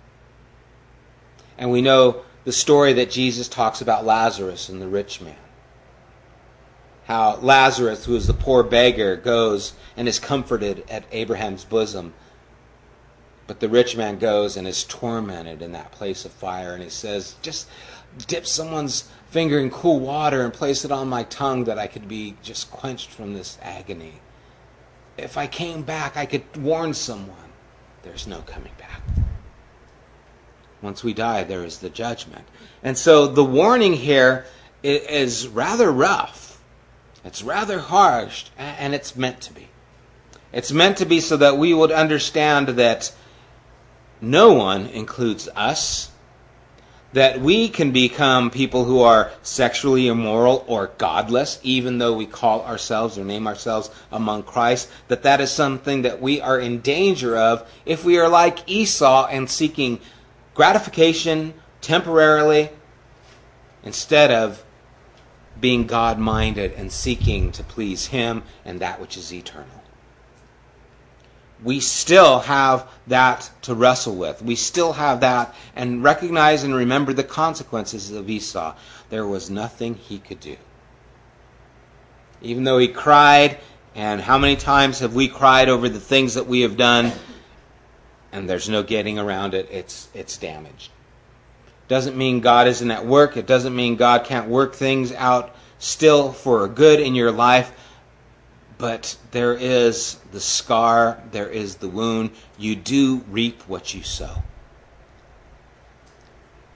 And 1.59 1.73
we 1.73 1.83
know 1.83 2.23
the 2.45 2.53
story 2.53 2.93
that 2.93 3.11
Jesus 3.11 3.49
talks 3.49 3.81
about 3.81 4.07
Lazarus 4.07 4.69
and 4.69 4.81
the 4.81 4.87
rich 4.87 5.21
man 5.21 5.35
how 7.11 7.35
Lazarus, 7.43 8.05
who 8.05 8.15
is 8.15 8.29
the 8.29 8.33
poor 8.33 8.63
beggar, 8.63 9.17
goes 9.17 9.73
and 9.97 10.07
is 10.07 10.21
comforted 10.21 10.89
at 10.89 11.03
Abraham's 11.11 11.65
bosom. 11.65 12.15
But 13.49 13.59
the 13.59 13.69
rich 13.69 13.97
man 13.97 14.21
goes 14.21 14.57
and 14.57 14.65
is 14.65 14.85
tormented 14.85 15.61
in 15.61 15.73
that 15.73 15.91
place 15.91 16.25
of 16.25 16.31
fire. 16.31 16.73
And 16.73 16.85
he 16.85 16.89
says, 16.89 17.35
Just 17.43 17.69
dip 18.29 18.47
someone's 18.47 19.11
finger 19.29 19.59
in 19.59 19.71
cool 19.71 19.99
water 19.99 20.45
and 20.45 20.53
place 20.53 20.85
it 20.85 20.93
on 20.93 21.09
my 21.09 21.25
tongue 21.25 21.65
that 21.65 21.81
I 21.81 21.89
could 21.89 22.07
be 22.07 22.37
just 22.45 22.71
quenched 22.71 23.11
from 23.11 23.35
this 23.35 23.59
agony. 23.61 24.21
If 25.19 25.37
I 25.37 25.49
came 25.49 25.83
back, 25.83 26.17
I 26.17 26.27
could 26.27 26.57
warn 26.57 26.95
someone. 26.95 27.51
There's 28.05 28.29
no 28.29 28.43
coming 28.43 28.75
back. 28.79 29.03
Once 30.81 31.03
we 31.03 31.13
die, 31.13 31.43
there 31.43 31.65
is 31.65 31.79
the 31.79 31.91
judgment. 31.91 32.47
And 32.85 32.97
so 32.97 33.27
the 33.27 33.45
warning 33.45 33.95
here 33.95 34.47
is 34.85 35.49
rather 35.49 35.91
rough 35.91 36.50
it's 37.25 37.43
rather 37.43 37.81
harsh, 37.81 38.47
and 38.57 38.95
it's 38.95 39.17
meant 39.17 39.41
to 39.43 39.53
be. 39.53 39.69
It's 40.53 40.73
meant 40.73 40.97
to 40.99 41.07
be 41.07 41.21
so 41.21 41.37
that 41.37 41.59
we 41.59 41.75
would 41.75 41.93
understand 41.93 42.69
that 42.69 43.13
no 44.21 44.53
one 44.53 44.87
includes 44.87 45.49
us, 45.55 46.11
that 47.13 47.41
we 47.41 47.69
can 47.69 47.91
become 47.91 48.51
people 48.51 48.85
who 48.85 49.01
are 49.01 49.33
sexually 49.43 50.07
immoral 50.09 50.65
or 50.67 50.93
godless, 50.99 51.59
even 51.63 51.99
though 51.99 52.13
we 52.13 52.27
call 52.27 52.63
ourselves 52.63 53.19
or 53.19 53.25
name 53.25 53.47
ourselves 53.47 53.91
among 54.13 54.45
Christ, 54.45 54.89
that 55.09 55.23
that 55.23 55.41
is 55.41 55.51
something 55.51 56.03
that 56.03 56.21
we 56.21 56.41
are 56.41 56.59
in 56.59 56.81
danger 56.81 57.37
of 57.37 57.69
if 57.85 58.05
we 58.05 58.19
are 58.19 58.29
like 58.29 58.69
Esau 58.69 59.27
and 59.27 59.51
seeking 59.51 60.01
gratification 60.55 61.55
temporarily 61.81 62.71
instead 63.83 64.31
of 64.31 64.63
being 65.61 65.87
God 65.87 66.19
minded 66.19 66.73
and 66.73 66.91
seeking 66.91 67.53
to 67.53 67.63
please 67.63 68.07
Him 68.07 68.43
and 68.65 68.81
that 68.81 69.01
which 69.01 69.17
is 69.17 69.33
eternal. 69.33 69.81
We 71.63 71.81
still 71.81 72.41
have 72.41 72.89
that 73.07 73.51
to 73.63 73.75
wrestle 73.75 74.17
with. 74.17 74.41
We 74.41 74.55
still 74.55 74.95
have 74.95 75.21
that 75.21 75.55
and 75.77 76.03
recognize 76.03 76.65
and 76.65 76.75
remember 76.75 77.13
the 77.13 77.25
consequences 77.25 78.11
of 78.11 78.31
Esau. 78.31 78.75
There 79.11 79.27
was 79.27 79.51
nothing 79.51 79.95
he 79.95 80.19
could 80.19 80.41
do. 80.41 80.57
Even 82.41 82.65
though 82.65 82.79
he 82.79 82.89
cried, 82.89 83.59
and 83.95 84.21
how 84.23 84.39
many 84.39 84.57
times 84.57 85.01
have 85.01 85.15
we 85.15 85.29
cried 85.29 85.69
over 85.69 85.89
the 85.89 86.01
things 86.01 86.35
that 86.35 86.47
we 86.47 86.63
have 86.63 86.79
done, 86.79 87.13
and 88.33 88.49
there's 88.49 88.69
no 88.69 88.83
getting 88.83 89.19
around 89.19 89.53
it, 89.53 89.69
it's, 89.71 90.09
it's 90.15 90.39
damaged. 90.39 90.91
Doesn't 91.91 92.17
mean 92.17 92.39
God 92.39 92.69
isn't 92.69 92.89
at 92.89 93.05
work. 93.05 93.37
It 93.37 93.49
doesn't 93.49 93.75
mean 93.75 93.97
God 93.97 94.23
can't 94.23 94.49
work 94.49 94.77
things 94.77 95.11
out 95.11 95.53
still 95.81 96.33
for 96.33 96.65
a 96.65 96.69
good 96.69 97.01
in 97.01 97.17
your 97.17 97.33
life. 97.33 97.73
But 98.79 99.17
there 99.33 99.55
is 99.55 100.21
the 100.31 100.39
scar, 100.39 101.21
there 101.33 101.49
is 101.49 101.79
the 101.79 101.89
wound. 101.89 102.31
You 102.57 102.77
do 102.77 103.25
reap 103.29 103.63
what 103.63 103.93
you 103.93 104.05
sow. 104.05 104.45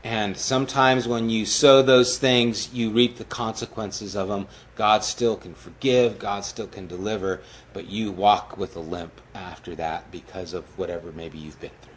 And 0.03 0.37
sometimes 0.37 1.07
when 1.07 1.31
you 1.31 1.47
sow 1.47 1.81
those 1.81 2.19
things, 2.19 2.75
you 2.75 2.91
reap 2.91 3.17
the 3.17 3.25
consequences 3.25 4.17
of 4.17 4.27
them. 4.27 4.49
God 4.75 5.05
still 5.05 5.37
can 5.37 5.55
forgive, 5.55 6.19
God 6.19 6.45
still 6.45 6.67
can 6.67 6.89
deliver, 6.89 7.41
but 7.73 7.87
you 7.87 8.11
walk 8.11 8.57
with 8.59 8.75
a 8.75 8.81
limp 8.81 9.21
after 9.33 9.77
that 9.77 10.11
because 10.11 10.55
of 10.55 10.77
whatever 10.77 11.13
maybe 11.13 11.39
you've 11.39 11.61
been 11.61 11.71
through. 11.83 11.94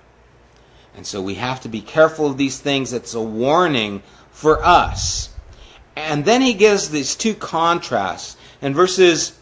And 0.98 1.06
so 1.06 1.22
we 1.22 1.36
have 1.36 1.62
to 1.62 1.70
be 1.70 1.80
careful 1.80 2.26
of 2.26 2.38
these 2.38 2.60
things. 2.60 2.92
It's 2.92 3.14
a 3.14 3.22
warning 3.22 4.02
for 4.32 4.64
us. 4.66 5.30
And 5.96 6.26
then 6.26 6.42
he 6.42 6.54
gives 6.54 6.90
these 6.90 7.16
two 7.16 7.36
contrasts. 7.36 8.36
In 8.62 8.74
verses 8.74 9.38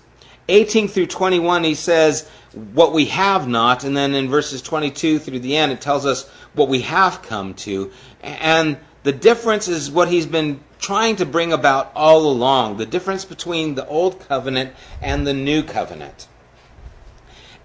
18 0.49 0.89
through 0.89 1.07
21, 1.07 1.63
he 1.63 1.73
says 1.73 2.29
what 2.73 2.93
we 2.93 3.05
have 3.05 3.47
not, 3.47 3.83
and 3.83 3.95
then 3.95 4.13
in 4.13 4.29
verses 4.29 4.61
22 4.61 5.19
through 5.19 5.39
the 5.39 5.57
end, 5.57 5.71
it 5.71 5.81
tells 5.81 6.05
us 6.05 6.29
what 6.53 6.69
we 6.69 6.81
have 6.81 7.21
come 7.21 7.53
to. 7.53 7.91
And 8.21 8.77
the 9.03 9.11
difference 9.11 9.67
is 9.67 9.91
what 9.91 10.07
he's 10.07 10.25
been 10.25 10.59
trying 10.79 11.15
to 11.17 11.25
bring 11.25 11.51
about 11.51 11.91
all 11.95 12.29
along 12.29 12.77
the 12.77 12.85
difference 12.85 13.25
between 13.25 13.75
the 13.75 13.87
old 13.87 14.19
covenant 14.19 14.73
and 15.01 15.25
the 15.25 15.33
new 15.33 15.63
covenant. 15.63 16.27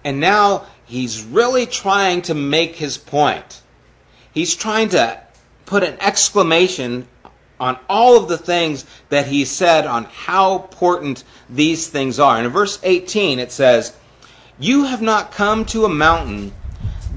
And 0.03 0.19
now 0.19 0.65
he's 0.85 1.23
really 1.23 1.65
trying 1.65 2.21
to 2.23 2.33
make 2.33 2.75
his 2.75 2.97
point. 2.97 3.60
He's 4.33 4.55
trying 4.55 4.89
to 4.89 5.21
put 5.65 5.83
an 5.83 5.97
exclamation 5.99 7.07
on 7.59 7.77
all 7.87 8.17
of 8.17 8.27
the 8.27 8.37
things 8.37 8.85
that 9.09 9.27
he 9.27 9.45
said 9.45 9.85
on 9.85 10.05
how 10.05 10.63
important 10.63 11.23
these 11.49 11.87
things 11.87 12.19
are. 12.19 12.37
And 12.37 12.47
in 12.47 12.51
verse 12.51 12.79
18 12.81 13.39
it 13.39 13.51
says, 13.51 13.95
You 14.59 14.85
have 14.85 15.01
not 15.01 15.31
come 15.31 15.65
to 15.65 15.85
a 15.85 15.89
mountain 15.89 16.53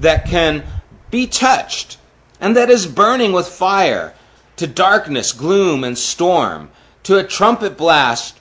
that 0.00 0.26
can 0.26 0.64
be 1.10 1.26
touched 1.26 1.98
and 2.40 2.56
that 2.56 2.68
is 2.68 2.86
burning 2.86 3.32
with 3.32 3.48
fire, 3.48 4.14
to 4.56 4.66
darkness, 4.66 5.32
gloom, 5.32 5.82
and 5.82 5.96
storm, 5.96 6.70
to 7.04 7.16
a 7.16 7.24
trumpet 7.24 7.76
blast, 7.76 8.38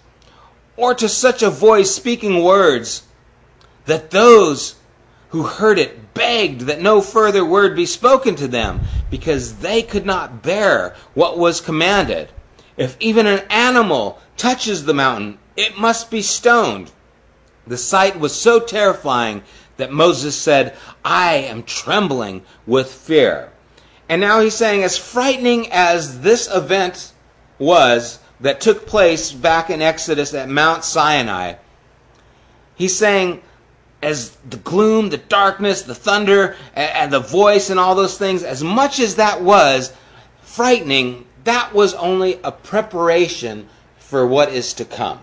or 0.76 0.94
to 0.94 1.08
such 1.08 1.42
a 1.42 1.50
voice 1.50 1.92
speaking 1.92 2.44
words 2.44 3.04
that 3.86 4.12
those 4.12 4.76
who 5.34 5.42
heard 5.42 5.80
it 5.80 6.14
begged 6.14 6.62
that 6.62 6.80
no 6.80 7.02
further 7.02 7.44
word 7.44 7.76
be 7.76 7.88
spoken 7.88 8.36
to 8.36 8.48
them, 8.48 8.80
because 9.10 9.58
they 9.58 9.82
could 9.82 10.06
not 10.06 10.44
bear 10.44 10.96
what 11.16 11.40
was 11.40 11.60
commanded. 11.60 12.30
If 12.78 12.96
even 13.00 13.26
an 13.26 13.44
animal 13.50 14.20
touches 14.38 14.86
the 14.86 14.94
mountain, 14.94 15.40
it 15.58 15.76
must 15.76 16.12
be 16.12 16.22
stoned. 16.22 16.92
The 17.66 17.80
sight 17.80 18.20
was 18.20 18.40
so 18.40 18.60
terrifying 18.60 19.42
that 19.78 19.92
Moses 19.92 20.36
said, 20.36 20.76
I 21.04 21.34
am 21.38 21.64
trembling 21.64 22.44
with 22.68 22.94
fear. 22.94 23.52
And 24.08 24.22
now 24.22 24.40
he's 24.40 24.54
saying, 24.54 24.84
as 24.84 25.00
frightening 25.00 25.72
as 25.72 26.22
this 26.22 26.48
event 26.54 27.12
was 27.58 28.20
that 28.40 28.62
took 28.62 28.86
place 28.86 29.32
back 29.32 29.72
in 29.72 29.82
Exodus 29.82 30.32
at 30.36 30.48
Mount 30.48 30.84
Sinai, 30.84 31.56
he's 32.76 32.96
saying, 32.96 33.42
as 34.04 34.32
the 34.50 34.58
gloom, 34.58 35.10
the 35.10 35.18
darkness, 35.18 35.82
the 35.82 35.96
thunder, 35.96 36.56
and 36.76 37.12
the 37.12 37.20
voice, 37.20 37.70
and 37.70 37.80
all 37.80 37.96
those 37.96 38.18
things, 38.18 38.44
as 38.44 38.64
much 38.64 39.00
as 39.00 39.16
that 39.16 39.42
was 39.42 39.94
frightening, 40.42 41.26
that 41.46 41.74
was 41.74 41.94
only 41.96 42.40
a 42.44 42.52
preparation 42.52 43.68
for 43.98 44.28
what 44.28 44.50
is 44.50 44.74
to 44.76 44.86
come. 44.86 45.20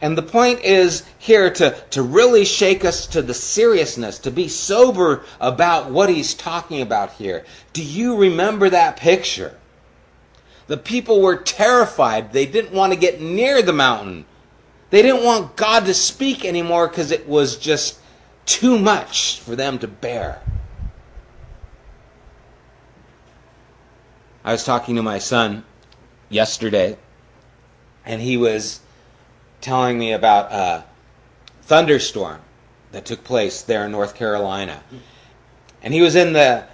And 0.00 0.18
the 0.18 0.22
point 0.22 0.60
is 0.60 1.04
here 1.18 1.50
to, 1.50 1.70
to 1.90 2.02
really 2.02 2.44
shake 2.44 2.84
us 2.84 3.06
to 3.06 3.22
the 3.22 3.32
seriousness, 3.32 4.18
to 4.18 4.30
be 4.30 4.48
sober 4.48 5.24
about 5.40 5.90
what 5.90 6.10
he's 6.10 6.34
talking 6.34 6.82
about 6.82 7.12
here. 7.12 7.44
Do 7.72 7.82
you 7.82 8.16
remember 8.16 8.68
that 8.68 8.96
picture? 8.96 9.56
The 10.66 10.76
people 10.76 11.20
were 11.22 11.36
terrified. 11.36 12.32
They 12.32 12.46
didn't 12.46 12.74
want 12.74 12.92
to 12.92 12.98
get 12.98 13.20
near 13.20 13.62
the 13.62 13.72
mountain. 13.72 14.26
They 14.94 15.02
didn't 15.02 15.24
want 15.24 15.56
God 15.56 15.86
to 15.86 15.92
speak 15.92 16.44
anymore 16.44 16.86
because 16.86 17.10
it 17.10 17.26
was 17.26 17.56
just 17.56 17.98
too 18.46 18.78
much 18.78 19.40
for 19.40 19.56
them 19.56 19.80
to 19.80 19.88
bear. 19.88 20.40
I 24.44 24.52
was 24.52 24.62
talking 24.62 24.94
to 24.94 25.02
my 25.02 25.18
son 25.18 25.64
yesterday, 26.28 26.96
and 28.06 28.22
he 28.22 28.36
was 28.36 28.82
telling 29.60 29.98
me 29.98 30.12
about 30.12 30.52
a 30.52 30.84
thunderstorm 31.62 32.42
that 32.92 33.04
took 33.04 33.24
place 33.24 33.62
there 33.62 33.86
in 33.86 33.90
North 33.90 34.14
Carolina. 34.14 34.84
And 35.82 35.92
he 35.92 36.02
was 36.02 36.14
in 36.14 36.34
the 36.34 36.68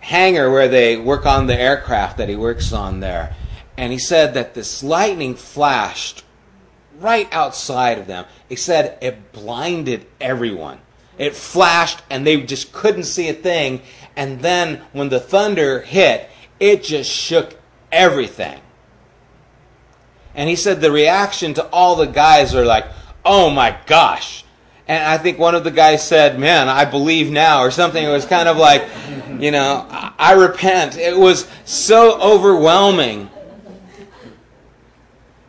hangar 0.00 0.50
where 0.50 0.66
they 0.66 0.96
work 0.96 1.26
on 1.26 1.46
the 1.46 1.56
aircraft 1.56 2.16
that 2.16 2.28
he 2.28 2.34
works 2.34 2.72
on 2.72 2.98
there. 2.98 3.36
And 3.76 3.92
he 3.92 4.00
said 4.00 4.34
that 4.34 4.54
this 4.54 4.82
lightning 4.82 5.36
flashed 5.36 6.24
right 7.02 7.28
outside 7.32 7.98
of 7.98 8.06
them. 8.06 8.24
He 8.48 8.56
said 8.56 8.98
it 9.02 9.32
blinded 9.32 10.06
everyone. 10.20 10.78
It 11.18 11.34
flashed 11.34 12.02
and 12.08 12.26
they 12.26 12.40
just 12.42 12.72
couldn't 12.72 13.04
see 13.04 13.28
a 13.28 13.34
thing. 13.34 13.82
And 14.16 14.40
then 14.40 14.82
when 14.92 15.08
the 15.08 15.20
thunder 15.20 15.80
hit, 15.80 16.28
it 16.58 16.82
just 16.82 17.10
shook 17.10 17.58
everything. 17.90 18.60
And 20.34 20.48
he 20.48 20.56
said 20.56 20.80
the 20.80 20.90
reaction 20.90 21.54
to 21.54 21.66
all 21.66 21.96
the 21.96 22.06
guys 22.06 22.54
are 22.54 22.64
like, 22.64 22.86
oh 23.24 23.50
my 23.50 23.76
gosh. 23.86 24.44
And 24.88 25.02
I 25.04 25.18
think 25.18 25.38
one 25.38 25.54
of 25.54 25.64
the 25.64 25.70
guys 25.70 26.06
said, 26.06 26.38
man, 26.38 26.68
I 26.68 26.84
believe 26.84 27.30
now, 27.30 27.60
or 27.60 27.70
something. 27.70 28.02
It 28.02 28.08
was 28.08 28.26
kind 28.26 28.48
of 28.48 28.56
like, 28.56 28.84
you 29.38 29.50
know, 29.50 29.86
I 29.90 30.32
repent. 30.32 30.96
It 30.96 31.16
was 31.16 31.48
so 31.64 32.20
overwhelming 32.20 33.30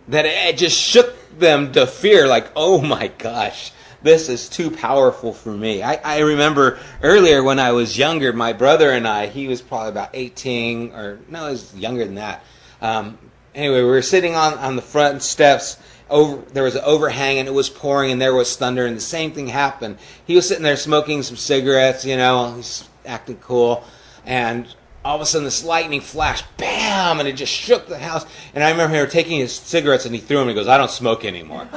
that 0.07 0.25
it 0.25 0.57
just 0.57 0.79
shook 0.79 1.15
them 1.43 1.71
to 1.73 1.86
fear, 1.86 2.27
like, 2.27 2.47
oh 2.56 2.82
my 2.82 3.08
gosh, 3.08 3.71
this 4.01 4.29
is 4.29 4.49
too 4.49 4.71
powerful 4.71 5.34
for 5.34 5.51
me. 5.51 5.84
I, 5.84 5.95
I 6.03 6.19
remember 6.19 6.79
earlier 7.01 7.43
when 7.43 7.60
I 7.60 7.71
was 7.71 7.97
younger, 7.97 8.34
my 8.34 8.53
brother 8.53 8.89
and 8.91 9.08
I, 9.08 9.27
he 9.27 9.47
was 9.47 9.62
probably 9.62 9.89
about 9.89 10.10
18, 10.13 10.91
or 10.91 11.19
no, 11.29 11.45
he 11.45 11.51
was 11.51 11.75
younger 11.75 12.06
than 12.06 12.15
that. 12.15 12.43
Um, 12.82 13.17
anyway, 13.56 13.77
we 13.77 13.86
were 13.86 14.01
sitting 14.01 14.36
on, 14.36 14.58
on 14.58 14.75
the 14.75 14.82
front 14.82 15.21
steps. 15.21 15.77
Over, 16.10 16.43
there 16.51 16.63
was 16.63 16.75
an 16.75 16.84
overhang 16.84 17.39
and 17.39 17.47
it 17.47 17.53
was 17.53 17.69
pouring 17.69 18.12
and 18.12 18.21
there 18.21 18.36
was 18.36 18.56
thunder 18.56 18.86
and 18.86 18.97
the 18.97 19.01
same 19.01 19.32
thing 19.32 19.47
happened. 19.47 19.97
He 20.25 20.36
was 20.36 20.47
sitting 20.47 20.63
there 20.63 20.77
smoking 20.77 21.23
some 21.23 21.38
cigarettes, 21.38 22.06
you 22.06 22.17
know, 22.17 22.56
he's 22.56 22.88
acting 23.06 23.38
cool. 23.38 23.84
And 24.25 24.67
all 25.05 25.15
of 25.15 25.21
a 25.21 25.25
sudden 25.25 25.45
this 25.45 25.63
lightning 25.63 26.01
flash, 26.01 26.43
bam, 26.57 27.19
and 27.19 27.27
it 27.27 27.33
just 27.33 27.51
shook 27.51 27.87
the 27.87 27.99
house. 27.99 28.25
And 28.55 28.63
I 28.63 28.71
remember 28.71 28.95
him 28.95 29.09
taking 29.09 29.39
his 29.39 29.53
cigarettes 29.53 30.05
and 30.05 30.15
he 30.15 30.21
threw 30.21 30.37
them 30.37 30.47
and 30.47 30.57
he 30.57 30.61
goes, 30.61 30.67
I 30.67 30.77
don't 30.77 30.91
smoke 30.91 31.25
anymore. 31.25 31.65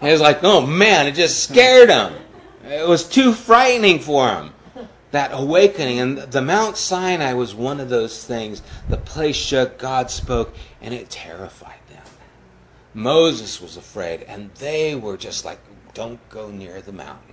he 0.00 0.12
was 0.12 0.20
like, 0.20 0.44
oh 0.44 0.66
man, 0.66 1.06
it 1.06 1.12
just 1.12 1.42
scared 1.42 1.90
him. 1.90 2.12
It 2.64 2.88
was 2.88 3.08
too 3.08 3.32
frightening 3.32 3.98
for 3.98 4.28
him. 4.28 4.52
That 5.10 5.30
awakening. 5.32 5.98
And 5.98 6.18
the 6.18 6.42
Mount 6.42 6.76
Sinai 6.76 7.32
was 7.32 7.54
one 7.54 7.80
of 7.80 7.88
those 7.88 8.24
things. 8.24 8.62
The 8.88 8.96
place 8.96 9.36
shook, 9.36 9.78
God 9.78 10.10
spoke, 10.10 10.54
and 10.80 10.92
it 10.92 11.10
terrified 11.10 11.80
them. 11.88 12.02
Moses 12.92 13.60
was 13.60 13.76
afraid, 13.76 14.22
and 14.22 14.52
they 14.54 14.94
were 14.94 15.16
just 15.16 15.44
like, 15.44 15.58
don't 15.94 16.20
go 16.28 16.50
near 16.50 16.80
the 16.80 16.92
mountain. 16.92 17.25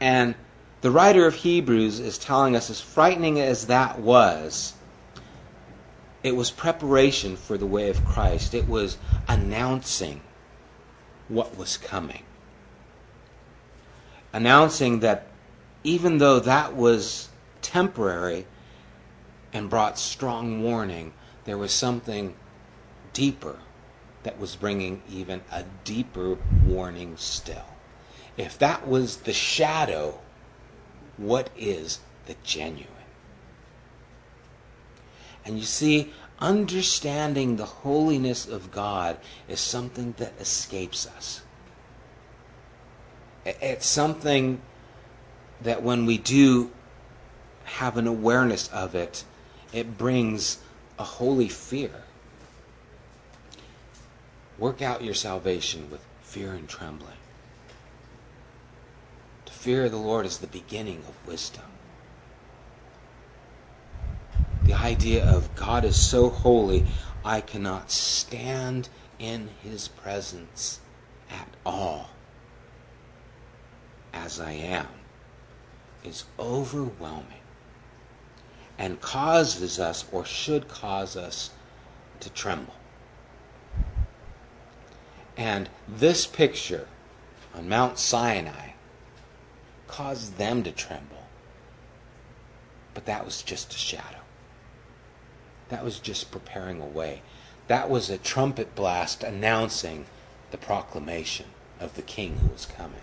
And 0.00 0.34
the 0.80 0.90
writer 0.90 1.26
of 1.26 1.34
Hebrews 1.34 2.00
is 2.00 2.16
telling 2.16 2.56
us, 2.56 2.70
as 2.70 2.80
frightening 2.80 3.38
as 3.38 3.66
that 3.66 3.98
was, 3.98 4.74
it 6.22 6.34
was 6.36 6.50
preparation 6.50 7.36
for 7.36 7.58
the 7.58 7.66
way 7.66 7.90
of 7.90 8.04
Christ. 8.04 8.54
It 8.54 8.68
was 8.68 8.98
announcing 9.28 10.22
what 11.28 11.56
was 11.56 11.76
coming. 11.76 12.22
Announcing 14.32 15.00
that 15.00 15.26
even 15.84 16.18
though 16.18 16.40
that 16.40 16.76
was 16.76 17.28
temporary 17.62 18.46
and 19.52 19.70
brought 19.70 19.98
strong 19.98 20.62
warning, 20.62 21.12
there 21.44 21.58
was 21.58 21.72
something 21.72 22.34
deeper 23.12 23.58
that 24.22 24.38
was 24.38 24.56
bringing 24.56 25.02
even 25.10 25.40
a 25.50 25.64
deeper 25.84 26.36
warning 26.66 27.16
still. 27.16 27.69
If 28.36 28.58
that 28.58 28.86
was 28.86 29.18
the 29.18 29.32
shadow, 29.32 30.18
what 31.16 31.50
is 31.56 32.00
the 32.26 32.36
genuine? 32.42 32.86
And 35.44 35.58
you 35.58 35.64
see, 35.64 36.12
understanding 36.38 37.56
the 37.56 37.66
holiness 37.66 38.46
of 38.46 38.70
God 38.70 39.18
is 39.48 39.60
something 39.60 40.14
that 40.18 40.32
escapes 40.40 41.06
us. 41.06 41.42
It's 43.44 43.86
something 43.86 44.60
that 45.62 45.82
when 45.82 46.06
we 46.06 46.18
do 46.18 46.70
have 47.64 47.96
an 47.96 48.06
awareness 48.06 48.68
of 48.68 48.94
it, 48.94 49.24
it 49.72 49.96
brings 49.96 50.58
a 50.98 51.04
holy 51.04 51.48
fear. 51.48 52.04
Work 54.58 54.82
out 54.82 55.02
your 55.02 55.14
salvation 55.14 55.90
with 55.90 56.04
fear 56.20 56.52
and 56.52 56.68
trembling 56.68 57.19
fear 59.60 59.84
of 59.84 59.90
the 59.90 59.98
Lord 59.98 60.24
is 60.24 60.38
the 60.38 60.46
beginning 60.46 61.02
of 61.06 61.26
wisdom. 61.26 61.64
The 64.62 64.72
idea 64.72 65.22
of 65.22 65.54
God 65.54 65.84
is 65.84 65.96
so 65.96 66.30
holy, 66.30 66.86
I 67.22 67.42
cannot 67.42 67.90
stand 67.90 68.88
in 69.18 69.50
his 69.62 69.86
presence 69.86 70.80
at 71.30 71.46
all 71.66 72.08
as 74.14 74.40
I 74.40 74.52
am 74.52 74.88
is 76.02 76.24
overwhelming 76.38 77.42
and 78.78 78.98
causes 79.02 79.78
us, 79.78 80.06
or 80.10 80.24
should 80.24 80.68
cause 80.68 81.18
us, 81.18 81.50
to 82.20 82.30
tremble. 82.30 82.76
And 85.36 85.68
this 85.86 86.26
picture 86.26 86.88
on 87.54 87.68
Mount 87.68 87.98
Sinai 87.98 88.69
caused 89.90 90.38
them 90.38 90.62
to 90.62 90.70
tremble. 90.70 91.26
But 92.94 93.06
that 93.06 93.24
was 93.24 93.42
just 93.42 93.74
a 93.74 93.78
shadow. 93.78 94.22
That 95.68 95.84
was 95.84 95.98
just 95.98 96.30
preparing 96.30 96.80
a 96.80 96.86
way. 96.86 97.22
That 97.68 97.90
was 97.90 98.10
a 98.10 98.18
trumpet 98.18 98.74
blast 98.74 99.22
announcing 99.22 100.06
the 100.50 100.58
proclamation 100.58 101.46
of 101.78 101.94
the 101.94 102.02
king 102.02 102.38
who 102.38 102.48
was 102.48 102.66
coming. 102.66 103.02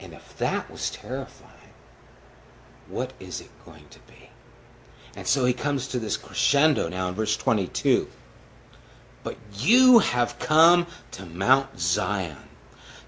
And 0.00 0.12
if 0.12 0.36
that 0.38 0.70
was 0.70 0.90
terrifying, 0.90 1.52
what 2.88 3.12
is 3.18 3.40
it 3.40 3.50
going 3.64 3.88
to 3.90 3.98
be? 4.00 4.30
And 5.16 5.26
so 5.26 5.44
he 5.44 5.52
comes 5.52 5.88
to 5.88 5.98
this 5.98 6.16
crescendo 6.16 6.88
now 6.88 7.08
in 7.08 7.14
verse 7.14 7.36
22. 7.36 8.08
But 9.22 9.36
you 9.54 10.00
have 10.00 10.38
come 10.38 10.86
to 11.12 11.26
Mount 11.26 11.80
Zion 11.80 12.45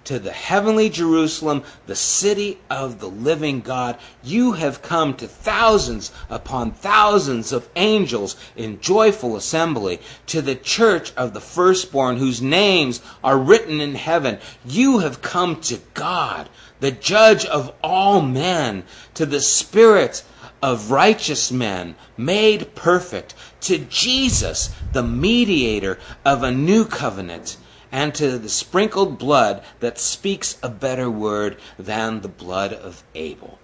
to 0.09 0.19
the 0.19 0.33
heavenly 0.33 0.89
Jerusalem, 0.89 1.63
the 1.87 1.95
city 1.95 2.59
of 2.71 2.99
the 2.99 3.11
living 3.11 3.61
God. 3.61 3.99
You 4.25 4.53
have 4.53 4.81
come 4.81 5.13
to 5.17 5.29
thousands 5.29 6.13
upon 6.31 6.73
thousands 6.73 7.53
of 7.53 7.69
angels 7.77 8.35
in 8.57 8.81
joyful 8.81 9.37
assembly, 9.37 10.01
to 10.29 10.41
the 10.41 10.55
church 10.55 11.13
of 11.15 11.35
the 11.35 11.43
firstborn 11.43 12.17
whose 12.17 12.41
names 12.41 13.03
are 13.23 13.37
written 13.37 13.83
in 13.83 13.97
heaven. 13.97 14.39
You 14.65 15.01
have 15.01 15.21
come 15.21 15.61
to 15.61 15.79
God, 15.93 16.49
the 16.81 16.91
judge 16.91 17.45
of 17.45 17.75
all 17.85 18.23
men, 18.23 18.85
to 19.13 19.27
the 19.27 19.43
spirit 19.43 20.25
of 20.63 20.91
righteous 20.91 21.53
men 21.53 21.97
made 22.17 22.75
perfect, 22.75 23.35
to 23.61 23.77
Jesus, 23.77 24.71
the 24.95 25.03
mediator 25.03 25.99
of 26.25 26.43
a 26.43 26.51
new 26.51 26.87
covenant 26.87 27.59
and 27.91 28.15
to 28.15 28.39
the 28.39 28.49
sprinkled 28.49 29.19
blood 29.19 29.63
that 29.81 29.99
speaks 29.99 30.59
a 30.63 30.69
better 30.69 31.11
word 31.11 31.57
than 31.79 32.21
the 32.21 32.29
blood 32.29 32.73
of 32.73 33.03
Abel. 33.15 33.59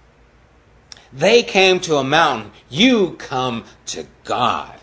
They 1.13 1.43
came 1.43 1.79
to 1.81 1.97
a 1.97 2.03
mountain. 2.03 2.51
You 2.69 3.13
come 3.13 3.63
to 3.87 4.05
God. 4.23 4.79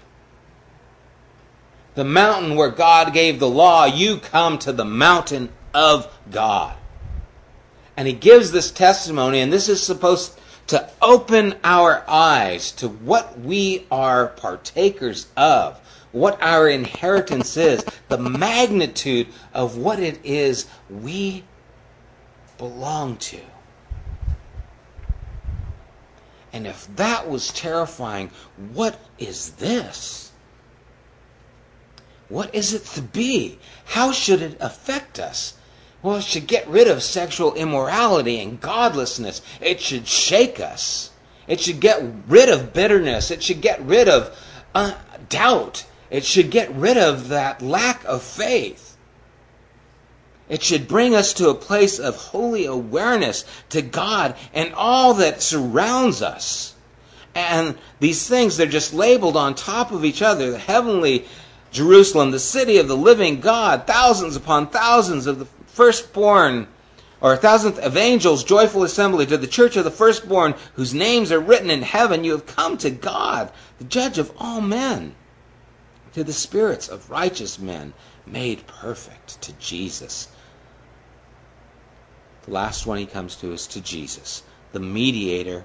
The 1.95 2.05
mountain 2.05 2.57
where 2.57 2.71
God 2.71 3.13
gave 3.13 3.39
the 3.39 3.49
law, 3.49 3.85
you 3.85 4.17
come 4.17 4.59
to 4.61 4.73
the 4.73 4.85
mountain 4.85 5.51
of 5.75 6.11
God. 6.31 6.77
And 7.97 8.09
he 8.09 8.15
gives 8.15 8.51
this 8.51 8.71
testimony, 8.71 9.41
and 9.41 9.53
this 9.53 9.69
is 9.69 9.83
supposed 9.83 10.39
to 10.69 10.89
open 11.03 11.57
our 11.63 12.03
eyes 12.09 12.73
to 12.73 12.89
what 12.89 13.39
we 13.39 13.87
are 13.91 14.29
partakers 14.29 15.27
of 15.37 15.82
what 16.13 16.41
our 16.43 16.69
inheritance 16.69 17.57
is, 17.57 17.85
the 18.09 18.19
magnitude 18.19 19.27
of 19.53 19.77
what 19.77 19.99
it 19.99 20.19
is 20.25 20.67
we 20.89 21.45
belong 22.59 23.17
to. 23.17 23.41
And 26.53 26.67
if 26.67 26.87
that 26.97 27.29
was 27.29 27.51
terrifying, 27.51 28.31
what 28.73 28.99
is 29.19 29.53
this? 29.53 30.33
What 32.29 32.55
is 32.55 32.75
it 32.75 32.85
to 32.95 33.03
be? 33.03 33.59
How 33.87 34.13
should 34.13 34.43
it 34.43 34.57
affect 34.61 35.19
us? 35.19 35.55
Well, 36.03 36.17
it 36.17 36.25
should 36.25 36.47
get 36.47 36.67
rid 36.69 36.89
of 36.89 37.03
sexual 37.03 37.55
immorality 37.55 38.41
and 38.41 38.61
godlessness. 38.61 39.41
It 39.61 39.81
should 39.81 40.07
shake 40.07 40.59
us. 40.59 41.11
It 41.47 41.61
should 41.61 41.81
get 41.81 42.03
rid 42.29 42.49
of 42.49 42.73
bitterness. 42.73 43.31
It 43.31 43.43
should 43.43 43.61
get 43.61 43.81
rid 43.83 44.09
of 44.09 44.37
uh, 44.75 44.95
doubt. 45.29 45.85
It 46.13 46.27
should 46.27 46.51
get 46.51 46.71
rid 46.75 46.99
of 46.99 47.29
that 47.29 47.63
lack 47.63 48.05
of 48.05 48.23
faith. 48.23 48.99
It 50.47 50.63
should 50.63 50.87
bring 50.87 51.15
us 51.15 51.33
to 51.35 51.49
a 51.49 51.55
place 51.55 51.99
of 51.99 52.17
holy 52.17 52.67
awareness 52.67 53.47
to 53.71 53.81
God 53.81 54.37
and 54.53 54.75
all 54.75 55.15
that 55.15 55.41
surrounds 55.41 56.21
us. 56.21 56.75
And 57.35 57.79
these 57.99 58.29
things, 58.29 58.59
they're 58.59 58.67
just 58.67 58.93
labeled 58.93 59.39
on 59.39 59.55
top 59.55 59.91
of 59.91 60.05
each 60.05 60.21
other. 60.21 60.51
The 60.51 60.59
heavenly 60.59 61.25
Jerusalem, 61.71 62.31
the 62.31 62.39
city 62.39 62.77
of 62.77 62.89
the 62.89 62.97
living 62.97 63.41
God, 63.41 63.87
thousands 63.87 64.37
upon 64.37 64.67
thousands 64.67 65.27
of 65.27 65.39
the 65.39 65.47
firstborn, 65.65 66.67
or 67.23 67.39
thousands 67.39 67.79
of 67.79 67.97
angels, 67.97 68.45
joyful 68.45 68.83
assembly 68.83 69.25
to 69.25 69.39
the 69.39 69.47
church 69.47 69.79
of 69.79 69.85
the 69.85 69.91
firstborn, 69.91 70.57
whose 70.75 70.93
names 70.93 71.33
are 71.33 71.41
written 71.41 71.71
in 71.71 71.81
heaven. 71.81 72.23
You 72.23 72.33
have 72.33 72.45
come 72.45 72.77
to 72.79 72.91
God, 72.91 73.51
the 73.79 73.85
judge 73.85 74.19
of 74.19 74.31
all 74.37 74.61
men 74.61 75.15
to 76.15 76.25
the 76.25 76.33
spirits 76.33 76.89
of 76.89 77.11
righteous 77.11 77.59
men 77.59 77.93
made 78.27 78.67
perfect, 78.67 79.41
to 79.43 79.53
Jesus. 79.55 80.29
The 82.45 82.53
last 82.53 82.87
one 82.87 82.99
he 82.99 83.07
comes 83.07 83.37
to 83.37 83.53
is 83.53 83.67
to 83.69 83.81
Jesus, 83.81 84.43
the 84.73 84.81
mediator 84.81 85.65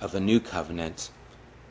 of 0.00 0.14
a 0.14 0.20
new 0.20 0.40
covenant 0.40 1.10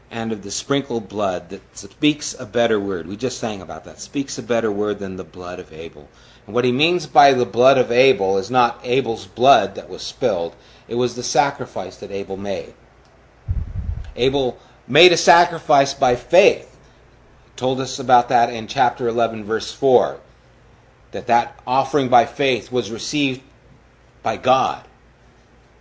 and 0.09 0.31
of 0.31 0.43
the 0.43 0.51
sprinkled 0.51 1.07
blood 1.07 1.49
that 1.49 1.77
speaks 1.77 2.35
a 2.37 2.45
better 2.45 2.79
word. 2.79 3.07
We 3.07 3.15
just 3.15 3.39
sang 3.39 3.61
about 3.61 3.85
that. 3.85 4.01
Speaks 4.01 4.37
a 4.37 4.43
better 4.43 4.71
word 4.71 4.99
than 4.99 5.15
the 5.15 5.23
blood 5.23 5.59
of 5.59 5.71
Abel. 5.71 6.09
And 6.45 6.53
what 6.53 6.65
he 6.65 6.71
means 6.71 7.07
by 7.07 7.33
the 7.33 7.45
blood 7.45 7.77
of 7.77 7.91
Abel 7.91 8.37
is 8.37 8.51
not 8.51 8.79
Abel's 8.83 9.25
blood 9.25 9.75
that 9.75 9.89
was 9.89 10.01
spilled, 10.01 10.55
it 10.87 10.95
was 10.95 11.15
the 11.15 11.23
sacrifice 11.23 11.97
that 11.97 12.11
Abel 12.11 12.35
made. 12.35 12.73
Abel 14.17 14.59
made 14.87 15.13
a 15.13 15.17
sacrifice 15.17 15.93
by 15.93 16.15
faith 16.17 16.70
told 17.55 17.79
us 17.79 17.99
about 17.99 18.29
that 18.29 18.51
in 18.51 18.67
chapter 18.67 19.07
11 19.07 19.43
verse 19.43 19.71
4 19.71 20.19
that 21.11 21.27
that 21.27 21.59
offering 21.67 22.07
by 22.09 22.25
faith 22.25 22.71
was 22.71 22.91
received 22.91 23.41
by 24.23 24.37
God. 24.37 24.85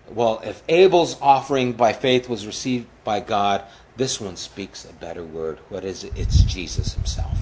Well 0.08 0.40
if 0.44 0.62
Abel's 0.68 1.20
offering 1.20 1.72
by 1.72 1.92
faith 1.92 2.28
was 2.28 2.46
received 2.46 2.86
by 3.04 3.20
God 3.20 3.64
this 3.96 4.20
one 4.20 4.36
speaks 4.36 4.84
a 4.84 4.92
better 4.92 5.24
word. 5.24 5.58
What 5.68 5.84
is 5.84 6.04
it? 6.04 6.12
It's 6.16 6.42
Jesus 6.42 6.94
himself. 6.94 7.38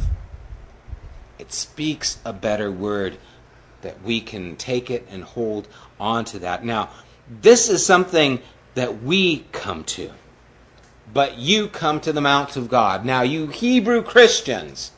It 1.38 1.52
speaks 1.52 2.18
a 2.24 2.32
better 2.32 2.70
word 2.70 3.16
that 3.82 4.02
we 4.02 4.20
can 4.20 4.56
take 4.56 4.90
it 4.90 5.06
and 5.08 5.22
hold 5.22 5.68
on 6.00 6.24
to 6.26 6.38
that. 6.40 6.64
Now 6.64 6.90
this 7.28 7.68
is 7.68 7.84
something 7.84 8.40
that 8.74 9.02
we 9.02 9.44
come 9.52 9.84
to 9.84 10.12
but 11.12 11.38
you 11.38 11.68
come 11.68 12.00
to 12.00 12.12
the 12.12 12.20
mount 12.20 12.56
of 12.56 12.68
God. 12.68 13.04
Now, 13.04 13.22
you 13.22 13.46
Hebrew 13.46 14.02
Christians 14.02 14.92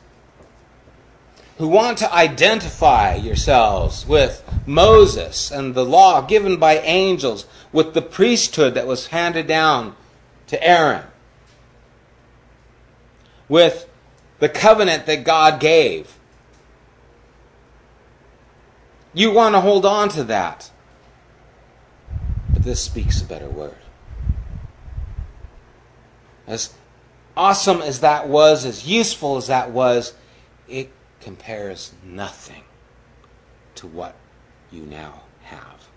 who 1.57 1.67
want 1.67 1.99
to 1.99 2.11
identify 2.11 3.13
yourselves 3.13 4.07
with 4.07 4.43
Moses 4.65 5.51
and 5.51 5.75
the 5.75 5.85
law 5.85 6.21
given 6.21 6.57
by 6.57 6.79
angels, 6.79 7.45
with 7.71 7.93
the 7.93 8.01
priesthood 8.01 8.73
that 8.73 8.87
was 8.87 9.07
handed 9.07 9.45
down 9.45 9.95
to 10.47 10.61
Aaron, 10.67 11.03
with 13.47 13.87
the 14.39 14.49
covenant 14.49 15.05
that 15.05 15.23
God 15.23 15.59
gave. 15.59 16.17
You 19.13 19.31
want 19.31 19.53
to 19.53 19.61
hold 19.61 19.85
on 19.85 20.09
to 20.09 20.23
that. 20.23 20.71
But 22.51 22.63
this 22.63 22.81
speaks 22.81 23.21
a 23.21 23.25
better 23.25 23.49
word. 23.49 23.80
As 26.51 26.73
awesome 27.37 27.81
as 27.81 28.01
that 28.01 28.27
was, 28.27 28.65
as 28.65 28.85
useful 28.85 29.37
as 29.37 29.47
that 29.47 29.71
was, 29.71 30.13
it 30.67 30.91
compares 31.21 31.93
nothing 32.03 32.65
to 33.75 33.87
what 33.87 34.15
you 34.69 34.81
now 34.81 35.21
have. 35.43 35.87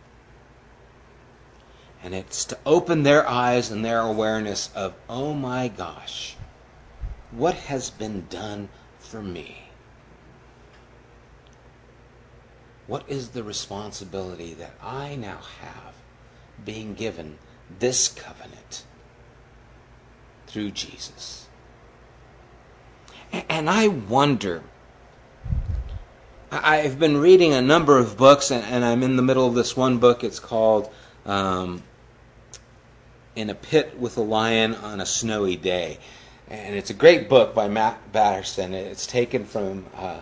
And 2.04 2.14
it's 2.14 2.44
to 2.44 2.58
open 2.64 3.02
their 3.02 3.28
eyes 3.28 3.72
and 3.72 3.84
their 3.84 3.98
awareness 3.98 4.70
of, 4.76 4.94
oh 5.10 5.34
my 5.34 5.66
gosh, 5.66 6.36
what 7.32 7.54
has 7.54 7.90
been 7.90 8.26
done 8.30 8.68
for 9.00 9.20
me? 9.20 9.70
What 12.86 13.02
is 13.08 13.30
the 13.30 13.42
responsibility 13.42 14.54
that 14.54 14.74
I 14.80 15.16
now 15.16 15.40
have 15.60 15.94
being 16.64 16.94
given 16.94 17.38
this 17.80 18.06
covenant? 18.06 18.84
Through 20.54 20.70
Jesus. 20.70 21.48
And 23.32 23.68
I 23.68 23.88
wonder, 23.88 24.62
I've 26.52 26.96
been 26.96 27.16
reading 27.16 27.52
a 27.52 27.60
number 27.60 27.98
of 27.98 28.16
books, 28.16 28.52
and 28.52 28.84
I'm 28.84 29.02
in 29.02 29.16
the 29.16 29.22
middle 29.22 29.48
of 29.48 29.54
this 29.54 29.76
one 29.76 29.98
book. 29.98 30.22
It's 30.22 30.38
called 30.38 30.92
um, 31.26 31.82
In 33.34 33.50
a 33.50 33.54
Pit 33.56 33.98
with 33.98 34.16
a 34.16 34.20
Lion 34.20 34.76
on 34.76 35.00
a 35.00 35.06
Snowy 35.06 35.56
Day. 35.56 35.98
And 36.46 36.76
it's 36.76 36.90
a 36.90 36.94
great 36.94 37.28
book 37.28 37.52
by 37.52 37.66
Mark 37.66 37.96
Batterson. 38.12 38.74
It's 38.74 39.08
taken 39.08 39.46
from 39.46 39.86
uh, 39.96 40.20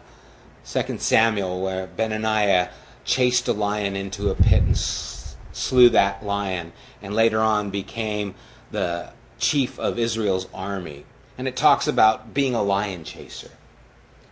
2 0.64 0.96
Samuel, 0.96 1.60
where 1.60 1.86
Benaiah 1.88 2.70
chased 3.04 3.48
a 3.48 3.52
lion 3.52 3.96
into 3.96 4.30
a 4.30 4.34
pit 4.34 4.62
and 4.62 4.78
slew 4.78 5.90
that 5.90 6.24
lion, 6.24 6.72
and 7.02 7.14
later 7.14 7.40
on 7.40 7.68
became 7.68 8.34
the 8.70 9.12
chief 9.42 9.78
of 9.78 9.98
Israel's 9.98 10.48
army. 10.54 11.04
And 11.36 11.46
it 11.46 11.56
talks 11.56 11.86
about 11.86 12.32
being 12.32 12.54
a 12.54 12.62
lion 12.62 13.04
chaser. 13.04 13.50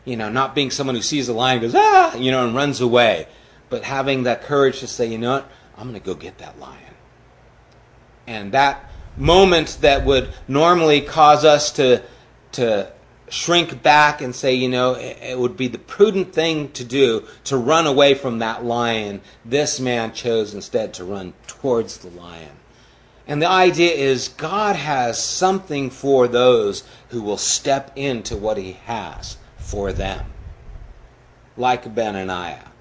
You 0.06 0.16
know, 0.16 0.30
not 0.30 0.54
being 0.54 0.70
someone 0.70 0.96
who 0.96 1.02
sees 1.02 1.28
a 1.28 1.34
lion 1.34 1.60
goes, 1.60 1.74
ah, 1.74 2.14
you 2.14 2.30
know, 2.30 2.46
and 2.46 2.54
runs 2.54 2.80
away, 2.80 3.28
but 3.68 3.84
having 3.84 4.22
that 4.22 4.42
courage 4.42 4.80
to 4.80 4.86
say, 4.86 5.06
you 5.06 5.18
know 5.18 5.32
what, 5.32 5.50
I'm 5.76 5.90
going 5.90 6.00
to 6.00 6.04
go 6.04 6.14
get 6.14 6.38
that 6.38 6.58
lion. 6.58 6.94
And 8.26 8.52
that 8.52 8.90
moment 9.16 9.78
that 9.82 10.06
would 10.06 10.32
normally 10.48 11.02
cause 11.02 11.44
us 11.44 11.72
to, 11.72 12.02
to 12.52 12.90
shrink 13.28 13.82
back 13.82 14.20
and 14.22 14.34
say, 14.34 14.54
you 14.54 14.68
know, 14.68 14.94
it 14.94 15.38
would 15.38 15.56
be 15.56 15.68
the 15.68 15.78
prudent 15.78 16.32
thing 16.32 16.70
to 16.72 16.84
do 16.84 17.26
to 17.44 17.56
run 17.56 17.86
away 17.86 18.14
from 18.14 18.38
that 18.38 18.64
lion. 18.64 19.20
This 19.44 19.80
man 19.80 20.12
chose 20.12 20.54
instead 20.54 20.94
to 20.94 21.04
run 21.04 21.34
towards 21.46 21.98
the 21.98 22.08
lion. 22.10 22.59
And 23.30 23.40
the 23.40 23.48
idea 23.48 23.92
is 23.92 24.26
God 24.26 24.74
has 24.74 25.22
something 25.22 25.88
for 25.88 26.26
those 26.26 26.82
who 27.10 27.22
will 27.22 27.36
step 27.36 27.92
into 27.94 28.36
what 28.36 28.56
he 28.56 28.72
has 28.86 29.36
for 29.56 29.92
them. 29.92 30.26
Like 31.56 31.94
Benaiah, 31.94 32.72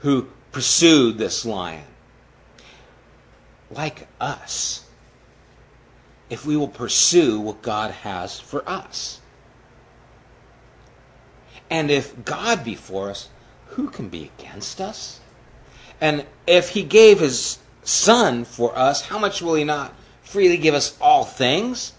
who 0.00 0.26
pursued 0.50 1.18
this 1.18 1.46
lion. 1.46 1.84
Like 3.70 4.08
us 4.20 4.88
if 6.28 6.44
we 6.44 6.56
will 6.56 6.66
pursue 6.66 7.38
what 7.38 7.62
God 7.62 7.92
has 7.92 8.40
for 8.40 8.68
us. 8.68 9.20
And 11.70 11.92
if 11.92 12.24
God 12.24 12.64
be 12.64 12.74
for 12.74 13.10
us, 13.10 13.28
who 13.66 13.88
can 13.88 14.08
be 14.08 14.32
against 14.36 14.80
us? 14.80 15.20
And 16.00 16.26
if 16.48 16.70
he 16.70 16.82
gave 16.82 17.20
his 17.20 17.58
son 17.90 18.44
for 18.44 18.76
us, 18.78 19.06
how 19.06 19.18
much 19.18 19.42
will 19.42 19.54
he 19.54 19.64
not 19.64 19.94
freely 20.22 20.56
give 20.56 20.74
us 20.74 20.96
all 21.00 21.24
things? 21.24 21.92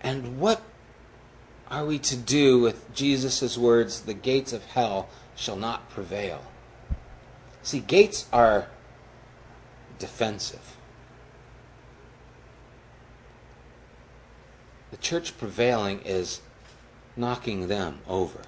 And 0.00 0.38
what 0.38 0.60
are 1.70 1.86
we 1.86 1.98
to 2.00 2.16
do 2.16 2.60
with 2.60 2.94
Jesus' 2.94 3.56
words, 3.56 4.02
the 4.02 4.14
gates 4.14 4.52
of 4.52 4.64
hell 4.66 5.08
shall 5.34 5.56
not 5.56 5.88
prevail? 5.88 6.44
See, 7.62 7.80
gates 7.80 8.26
are 8.30 8.68
defensive. 9.98 10.76
The 14.90 14.98
church 14.98 15.38
prevailing 15.38 16.00
is 16.04 16.42
knocking 17.16 17.68
them 17.68 18.00
over. 18.06 18.42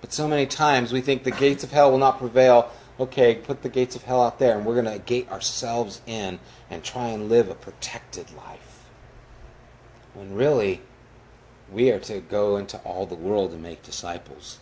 But 0.00 0.12
so 0.12 0.26
many 0.26 0.46
times 0.46 0.92
we 0.92 1.00
think 1.00 1.24
the 1.24 1.30
gates 1.30 1.64
of 1.64 1.72
hell 1.72 1.90
will 1.90 1.98
not 1.98 2.18
prevail. 2.18 2.70
Okay, 2.98 3.34
put 3.34 3.62
the 3.62 3.68
gates 3.68 3.96
of 3.96 4.02
hell 4.02 4.22
out 4.22 4.38
there, 4.38 4.56
and 4.56 4.66
we're 4.66 4.80
going 4.80 4.98
to 4.98 5.04
gate 5.04 5.30
ourselves 5.30 6.00
in 6.06 6.38
and 6.68 6.82
try 6.82 7.08
and 7.08 7.28
live 7.28 7.48
a 7.48 7.54
protected 7.54 8.30
life. 8.32 8.88
When 10.14 10.34
really, 10.34 10.82
we 11.72 11.90
are 11.90 12.00
to 12.00 12.20
go 12.20 12.56
into 12.56 12.78
all 12.78 13.06
the 13.06 13.14
world 13.14 13.52
and 13.52 13.62
make 13.62 13.82
disciples 13.82 14.58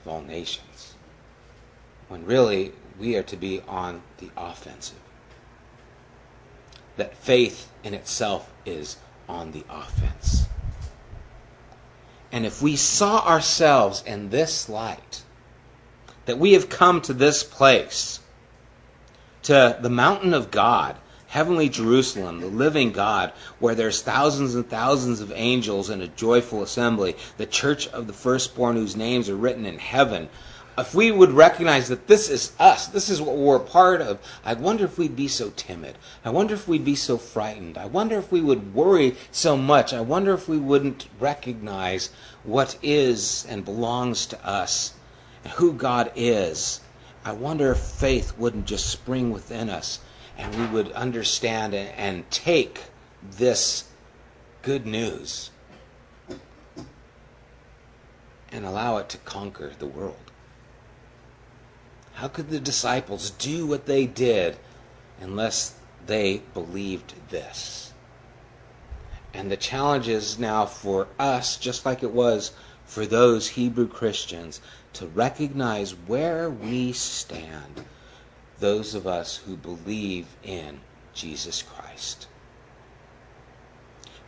of 0.00 0.08
all 0.08 0.22
nations. 0.22 0.94
When 2.08 2.24
really, 2.24 2.72
we 2.98 3.16
are 3.16 3.22
to 3.24 3.36
be 3.36 3.60
on 3.68 4.02
the 4.18 4.30
offensive. 4.36 4.98
That 6.96 7.16
faith 7.16 7.70
in 7.82 7.94
itself 7.94 8.52
is 8.64 8.98
on 9.28 9.52
the 9.52 9.64
offense. 9.68 10.43
And 12.34 12.44
if 12.44 12.60
we 12.60 12.74
saw 12.74 13.24
ourselves 13.24 14.02
in 14.04 14.30
this 14.30 14.68
light, 14.68 15.22
that 16.24 16.36
we 16.36 16.54
have 16.54 16.68
come 16.68 17.00
to 17.02 17.12
this 17.12 17.44
place, 17.44 18.18
to 19.44 19.78
the 19.80 19.88
mountain 19.88 20.34
of 20.34 20.50
God, 20.50 20.96
heavenly 21.28 21.68
Jerusalem, 21.68 22.40
the 22.40 22.48
living 22.48 22.90
God, 22.90 23.32
where 23.60 23.76
there's 23.76 24.02
thousands 24.02 24.56
and 24.56 24.68
thousands 24.68 25.20
of 25.20 25.30
angels 25.36 25.90
in 25.90 26.00
a 26.00 26.08
joyful 26.08 26.64
assembly, 26.64 27.14
the 27.36 27.46
church 27.46 27.86
of 27.86 28.08
the 28.08 28.12
firstborn 28.12 28.74
whose 28.74 28.96
names 28.96 29.28
are 29.28 29.36
written 29.36 29.64
in 29.64 29.78
heaven, 29.78 30.28
if 30.76 30.94
we 30.94 31.12
would 31.12 31.30
recognize 31.30 31.88
that 31.88 32.06
this 32.06 32.28
is 32.28 32.52
us, 32.58 32.86
this 32.88 33.08
is 33.08 33.20
what 33.20 33.36
we're 33.36 33.56
a 33.56 33.60
part 33.60 34.00
of, 34.00 34.18
I 34.44 34.54
wonder 34.54 34.84
if 34.84 34.98
we'd 34.98 35.16
be 35.16 35.28
so 35.28 35.50
timid. 35.50 35.96
I 36.24 36.30
wonder 36.30 36.54
if 36.54 36.66
we'd 36.66 36.84
be 36.84 36.96
so 36.96 37.16
frightened. 37.16 37.78
I 37.78 37.86
wonder 37.86 38.18
if 38.18 38.32
we 38.32 38.40
would 38.40 38.74
worry 38.74 39.16
so 39.30 39.56
much. 39.56 39.92
I 39.92 40.00
wonder 40.00 40.34
if 40.34 40.48
we 40.48 40.58
wouldn't 40.58 41.08
recognize 41.20 42.10
what 42.42 42.78
is 42.82 43.46
and 43.48 43.64
belongs 43.64 44.26
to 44.26 44.46
us 44.46 44.94
and 45.44 45.52
who 45.54 45.72
God 45.72 46.10
is. 46.16 46.80
I 47.24 47.32
wonder 47.32 47.72
if 47.72 47.78
faith 47.78 48.36
wouldn't 48.36 48.66
just 48.66 48.90
spring 48.90 49.32
within 49.32 49.70
us 49.70 50.00
and 50.36 50.54
we 50.54 50.66
would 50.66 50.92
understand 50.92 51.74
and, 51.74 52.28
take 52.30 52.84
this 53.22 53.84
good 54.62 54.86
news 54.86 55.50
and 58.50 58.64
allow 58.64 58.98
it 58.98 59.08
to 59.08 59.18
conquer 59.18 59.72
the 59.78 59.86
world. 59.86 60.23
How 62.14 62.28
could 62.28 62.48
the 62.48 62.60
disciples 62.60 63.30
do 63.30 63.66
what 63.66 63.86
they 63.86 64.06
did 64.06 64.56
unless 65.20 65.74
they 66.06 66.42
believed 66.54 67.14
this? 67.30 67.92
And 69.32 69.50
the 69.50 69.56
challenge 69.56 70.06
is 70.06 70.38
now 70.38 70.64
for 70.64 71.08
us, 71.18 71.56
just 71.56 71.84
like 71.84 72.04
it 72.04 72.12
was 72.12 72.52
for 72.84 73.04
those 73.04 73.48
Hebrew 73.48 73.88
Christians, 73.88 74.60
to 74.92 75.06
recognize 75.08 75.90
where 75.90 76.48
we 76.48 76.92
stand, 76.92 77.84
those 78.60 78.94
of 78.94 79.08
us 79.08 79.38
who 79.38 79.56
believe 79.56 80.26
in 80.44 80.80
Jesus 81.14 81.62
Christ. 81.62 82.28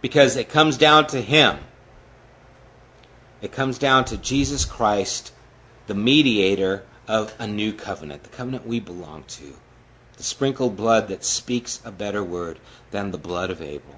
Because 0.00 0.34
it 0.34 0.48
comes 0.48 0.76
down 0.76 1.06
to 1.08 1.22
Him. 1.22 1.58
It 3.40 3.52
comes 3.52 3.78
down 3.78 4.06
to 4.06 4.16
Jesus 4.16 4.64
Christ, 4.64 5.32
the 5.86 5.94
mediator 5.94 6.84
of 7.08 7.34
a 7.38 7.46
new 7.46 7.72
covenant, 7.72 8.22
the 8.22 8.28
covenant 8.28 8.66
we 8.66 8.80
belong 8.80 9.24
to, 9.28 9.54
the 10.16 10.22
sprinkled 10.22 10.76
blood 10.76 11.08
that 11.08 11.24
speaks 11.24 11.80
a 11.84 11.92
better 11.92 12.24
word 12.24 12.58
than 12.90 13.10
the 13.10 13.18
blood 13.18 13.50
of 13.50 13.62
Abel. 13.62 13.96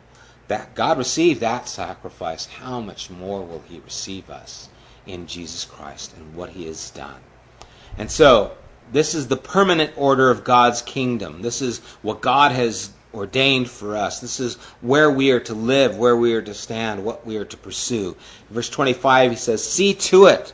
That 0.49 0.75
God 0.75 0.99
received 0.99 1.40
that 1.40 1.68
sacrifice, 1.68 2.47
how 2.47 2.81
much 2.81 3.11
more 3.11 3.42
will 3.42 3.62
he 3.68 3.81
receive 3.81 4.31
us 4.31 4.68
in 5.07 5.27
Jesus 5.27 5.64
Christ 5.64 6.14
and 6.16 6.35
what 6.35 6.51
he 6.51 6.66
has 6.66 6.90
done? 6.90 7.21
And 7.97 8.11
so, 8.11 8.57
this 8.92 9.14
is 9.14 9.29
the 9.29 9.37
permanent 9.37 9.92
order 9.97 10.31
of 10.31 10.44
God's 10.44 10.81
kingdom. 10.83 11.42
This 11.42 11.61
is 11.61 11.81
what 12.03 12.23
God 12.23 12.53
has 12.53 12.90
ordained 13.12 13.68
for 13.68 13.97
us. 13.97 14.21
This 14.21 14.40
is 14.40 14.57
where 14.81 15.11
we 15.11 15.31
are 15.31 15.40
to 15.40 15.55
live, 15.55 15.97
where 15.97 16.16
we 16.16 16.35
are 16.35 16.42
to 16.42 16.55
stand, 16.55 17.05
what 17.05 17.27
we 17.27 17.37
are 17.37 17.44
to 17.44 17.57
pursue. 17.57 18.16
Verse 18.51 18.71
25, 18.71 19.33
he 19.33 19.37
says, 19.37 19.64
See 19.64 19.94
to 19.94 20.27
it 20.27 20.53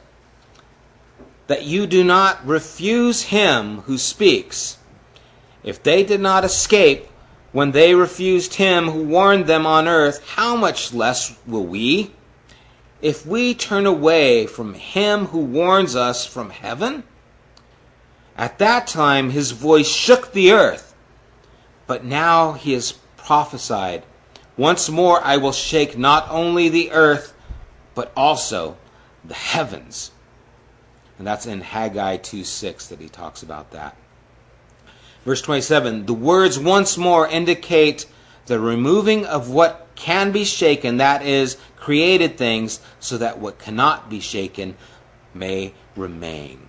that 1.46 1.64
you 1.64 1.86
do 1.86 2.02
not 2.02 2.46
refuse 2.46 3.22
him 3.22 3.78
who 3.82 3.98
speaks. 3.98 4.78
If 5.62 5.82
they 5.82 6.02
did 6.02 6.20
not 6.20 6.44
escape 6.44 7.08
when 7.52 7.70
they 7.70 7.94
refused 7.94 8.54
him 8.54 8.88
who 8.88 9.04
warned 9.04 9.46
them 9.46 9.66
on 9.66 9.86
earth, 9.86 10.28
how 10.30 10.56
much 10.56 10.92
less 10.92 11.38
will 11.46 11.64
we? 11.64 12.12
If 13.00 13.26
we 13.26 13.54
turn 13.54 13.86
away 13.86 14.46
from 14.46 14.74
him 14.74 15.26
who 15.26 15.40
warns 15.40 15.94
us 15.94 16.26
from 16.26 16.50
heaven? 16.50 17.04
At 18.36 18.58
that 18.58 18.86
time 18.86 19.30
his 19.30 19.52
voice 19.52 19.88
shook 19.88 20.32
the 20.32 20.52
earth, 20.52 20.94
but 21.86 22.04
now 22.04 22.52
he 22.52 22.72
has 22.72 22.92
prophesied. 23.16 24.04
Once 24.56 24.88
more 24.88 25.20
I 25.22 25.36
will 25.36 25.52
shake 25.52 25.96
not 25.96 26.26
only 26.30 26.68
the 26.68 26.90
earth, 26.92 27.34
but 27.94 28.12
also 28.16 28.76
the 29.24 29.34
heavens. 29.34 30.10
And 31.18 31.26
that's 31.26 31.46
in 31.46 31.60
Haggai 31.60 32.18
2 32.18 32.44
6 32.44 32.88
that 32.88 33.00
he 33.00 33.08
talks 33.08 33.42
about 33.42 33.70
that. 33.70 33.96
Verse 35.24 35.40
27 35.42 36.06
The 36.06 36.14
words 36.14 36.58
once 36.58 36.98
more 36.98 37.26
indicate 37.26 38.06
the 38.46 38.60
removing 38.60 39.24
of 39.24 39.50
what 39.50 39.86
can 39.94 40.32
be 40.32 40.44
shaken, 40.44 40.98
that 40.98 41.24
is, 41.24 41.56
created 41.76 42.36
things, 42.36 42.80
so 43.00 43.16
that 43.18 43.38
what 43.38 43.58
cannot 43.58 44.10
be 44.10 44.20
shaken 44.20 44.76
may 45.32 45.72
remain. 45.96 46.68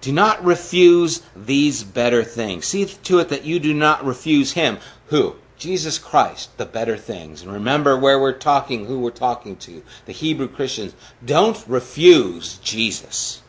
Do 0.00 0.12
not 0.12 0.44
refuse 0.44 1.22
these 1.34 1.82
better 1.82 2.24
things. 2.24 2.66
See 2.66 2.84
to 2.84 3.18
it 3.20 3.28
that 3.30 3.44
you 3.44 3.58
do 3.58 3.72
not 3.72 4.04
refuse 4.04 4.52
him. 4.52 4.78
Who? 5.06 5.36
Jesus 5.56 5.98
Christ, 5.98 6.58
the 6.58 6.66
better 6.66 6.96
things. 6.96 7.42
And 7.42 7.52
remember 7.52 7.96
where 7.96 8.18
we're 8.18 8.32
talking, 8.32 8.86
who 8.86 9.00
we're 9.00 9.10
talking 9.10 9.56
to. 9.56 9.82
The 10.04 10.12
Hebrew 10.12 10.48
Christians. 10.48 10.94
Don't 11.24 11.64
refuse 11.66 12.58
Jesus. 12.58 13.40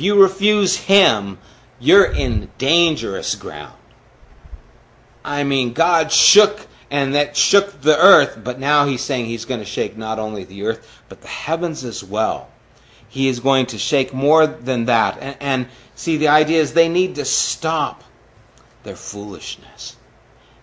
If 0.00 0.04
you 0.06 0.22
refuse 0.22 0.78
him, 0.78 1.36
you're 1.78 2.10
in 2.10 2.48
dangerous 2.56 3.34
ground. 3.34 3.76
I 5.22 5.44
mean, 5.44 5.74
God 5.74 6.10
shook 6.10 6.68
and 6.90 7.14
that 7.14 7.36
shook 7.36 7.82
the 7.82 7.98
earth, 7.98 8.40
but 8.42 8.58
now 8.58 8.86
he's 8.86 9.02
saying 9.02 9.26
he's 9.26 9.44
going 9.44 9.60
to 9.60 9.66
shake 9.66 9.98
not 9.98 10.18
only 10.18 10.44
the 10.44 10.64
earth, 10.64 11.02
but 11.10 11.20
the 11.20 11.28
heavens 11.28 11.84
as 11.84 12.02
well. 12.02 12.48
He 13.10 13.28
is 13.28 13.40
going 13.40 13.66
to 13.66 13.78
shake 13.78 14.14
more 14.14 14.46
than 14.46 14.86
that. 14.86 15.18
And, 15.20 15.36
and 15.38 15.68
see, 15.96 16.16
the 16.16 16.28
idea 16.28 16.62
is 16.62 16.72
they 16.72 16.88
need 16.88 17.16
to 17.16 17.26
stop 17.26 18.02
their 18.84 18.96
foolishness. 18.96 19.98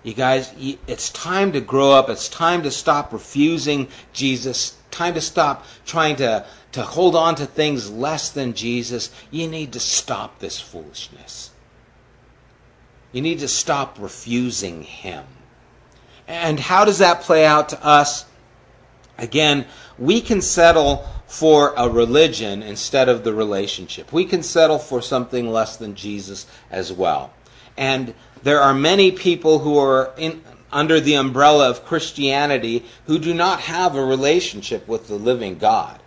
You 0.02 0.16
guys, 0.16 0.52
it's 0.88 1.12
time 1.12 1.52
to 1.52 1.62
grow 1.62 1.92
up. 1.92 2.10
It's 2.10 2.28
time 2.28 2.64
to 2.64 2.72
stop 2.72 3.14
refusing 3.14 3.90
Jesus. 4.14 4.78
Time 4.90 5.14
to 5.14 5.22
stop 5.22 5.64
trying 5.86 6.16
to, 6.16 6.44
to 6.74 6.84
hold 6.84 7.16
on 7.16 7.36
to 7.36 7.46
things 7.46 7.90
less 7.90 8.30
than 8.30 8.54
Jesus. 8.54 9.12
You 9.32 9.48
need 9.48 9.74
to 9.74 9.80
stop 9.80 10.40
this 10.40 10.60
foolishness. 10.60 11.52
You 13.12 13.22
need 13.22 13.40
to 13.40 13.48
stop 13.48 13.98
refusing 14.00 14.84
Him. 14.84 15.26
And 16.28 16.60
how 16.60 16.86
does 16.86 17.00
that 17.00 17.22
play 17.22 17.46
out 17.46 17.70
to 17.70 17.86
us? 17.86 18.26
Again, 19.18 19.66
we 19.98 20.22
can 20.22 20.42
settle 20.42 21.08
for 21.26 21.74
a 21.76 21.90
religion 21.90 22.64
instead 22.64 23.10
of 23.10 23.24
the 23.24 23.34
relationship. 23.34 24.14
We 24.14 24.26
can 24.26 24.44
settle 24.44 24.80
for 24.80 25.02
something 25.02 25.50
less 25.50 25.78
than 25.78 25.96
Jesus 25.96 26.48
as 26.72 26.92
well. 26.92 27.34
And 27.76 28.14
there 28.44 28.62
are 28.62 28.74
many 28.74 29.12
people 29.12 29.60
who 29.60 29.78
are 29.78 30.14
in, 30.18 30.42
under 30.72 31.00
the 31.00 31.16
umbrella 31.16 31.70
of 31.70 31.86
Christianity 31.86 32.86
who 33.06 33.20
do 33.20 33.34
not 33.34 33.62
have 33.62 33.96
a 33.96 34.06
relationship 34.06 34.88
with 34.88 35.08
the 35.08 35.16
living 35.16 35.58
God, 35.58 36.00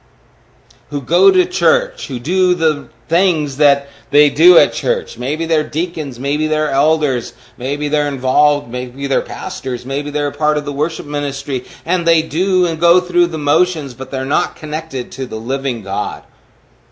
who 0.90 1.00
go 1.00 1.31
to 1.31 1.46
church, 1.46 2.09
who 2.09 2.18
do 2.18 2.55
the 2.55 2.88
things 3.09 3.57
that 3.57 3.88
they 4.11 4.29
do 4.29 4.59
at 4.59 4.72
church. 4.72 5.18
Maybe 5.18 5.46
they're 5.46 5.68
deacons, 5.68 6.18
maybe 6.18 6.46
they're 6.46 6.70
elders, 6.70 7.33
maybe 7.57 7.88
they're 7.88 8.09
involved, 8.09 8.68
maybe 8.68 9.07
they're 9.07 9.20
pastors, 9.20 9.87
maybe 9.87 10.11
they're 10.11 10.33
part 10.33 10.57
of 10.57 10.64
the 10.64 10.72
worship 10.72 11.07
ministry, 11.07 11.64
and 11.85 12.07
they 12.07 12.22
do 12.22 12.66
and 12.66 12.81
go 12.81 13.00
through 13.00 13.29
the 13.29 13.38
motions, 13.38 13.94
but 13.94 14.11
they're 14.11 14.24
not 14.24 14.57
connected 14.57 15.12
to 15.12 15.26
the 15.26 15.40
living 15.40 15.83
God. 15.83 16.24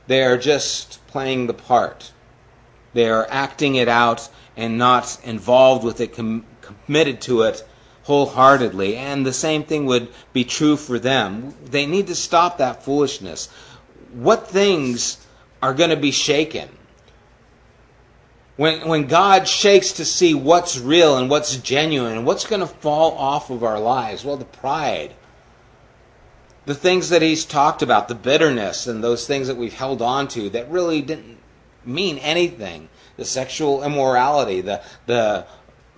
They 0.07 0.23
are 0.25 0.39
just 0.39 1.05
playing 1.09 1.47
the 1.47 1.55
part. 1.55 2.13
They 2.95 3.09
are 3.09 3.27
acting 3.31 3.75
it 3.75 3.89
out 3.89 4.29
and 4.57 4.79
not 4.79 5.19
involved 5.25 5.85
with 5.85 6.01
it, 6.01 6.15
com- 6.15 6.47
committed 6.63 7.21
to 7.23 7.43
it 7.43 7.67
wholeheartedly. 8.05 8.97
And 8.97 9.27
the 9.27 9.35
same 9.35 9.65
thing 9.65 9.85
would 9.85 10.09
be 10.33 10.43
true 10.43 10.77
for 10.77 10.99
them. 10.99 11.55
They 11.65 11.85
need 11.85 12.07
to 12.07 12.15
stop 12.15 12.57
that 12.57 12.83
foolishness. 12.83 13.51
What 14.19 14.49
things 14.49 15.25
are 15.63 15.73
going 15.73 15.91
to 15.91 15.97
be 15.97 16.11
shaken? 16.11 16.69
When, 18.57 18.89
when 18.89 19.07
God 19.07 19.47
shakes 19.47 19.93
to 19.93 20.05
see 20.05 20.35
what's 20.35 20.77
real 20.77 21.17
and 21.17 21.31
what's 21.31 21.57
genuine 21.57 22.17
and 22.17 22.27
what's 22.27 22.45
going 22.45 22.59
to 22.59 22.67
fall 22.67 23.13
off 23.13 23.49
of 23.49 23.63
our 23.63 23.79
lives, 23.79 24.25
well, 24.25 24.37
the 24.37 24.45
pride, 24.45 25.15
the 26.67 26.75
things 26.75 27.11
that 27.11 27.23
He's 27.23 27.45
talked 27.45 27.81
about, 27.81 28.09
the 28.09 28.17
bitterness, 28.17 28.89
and 28.89 29.05
those 29.05 29.25
things 29.25 29.47
that 29.47 29.57
we've 29.57 29.75
held 29.75 30.03
on 30.03 30.27
to 30.29 30.51
that 30.51 30.69
really 30.69 31.01
didn't 31.01 31.39
mean 31.85 32.19
anything 32.19 32.89
the 33.17 33.25
sexual 33.25 33.85
immorality, 33.85 34.61
the, 34.61 34.83
the 35.07 35.47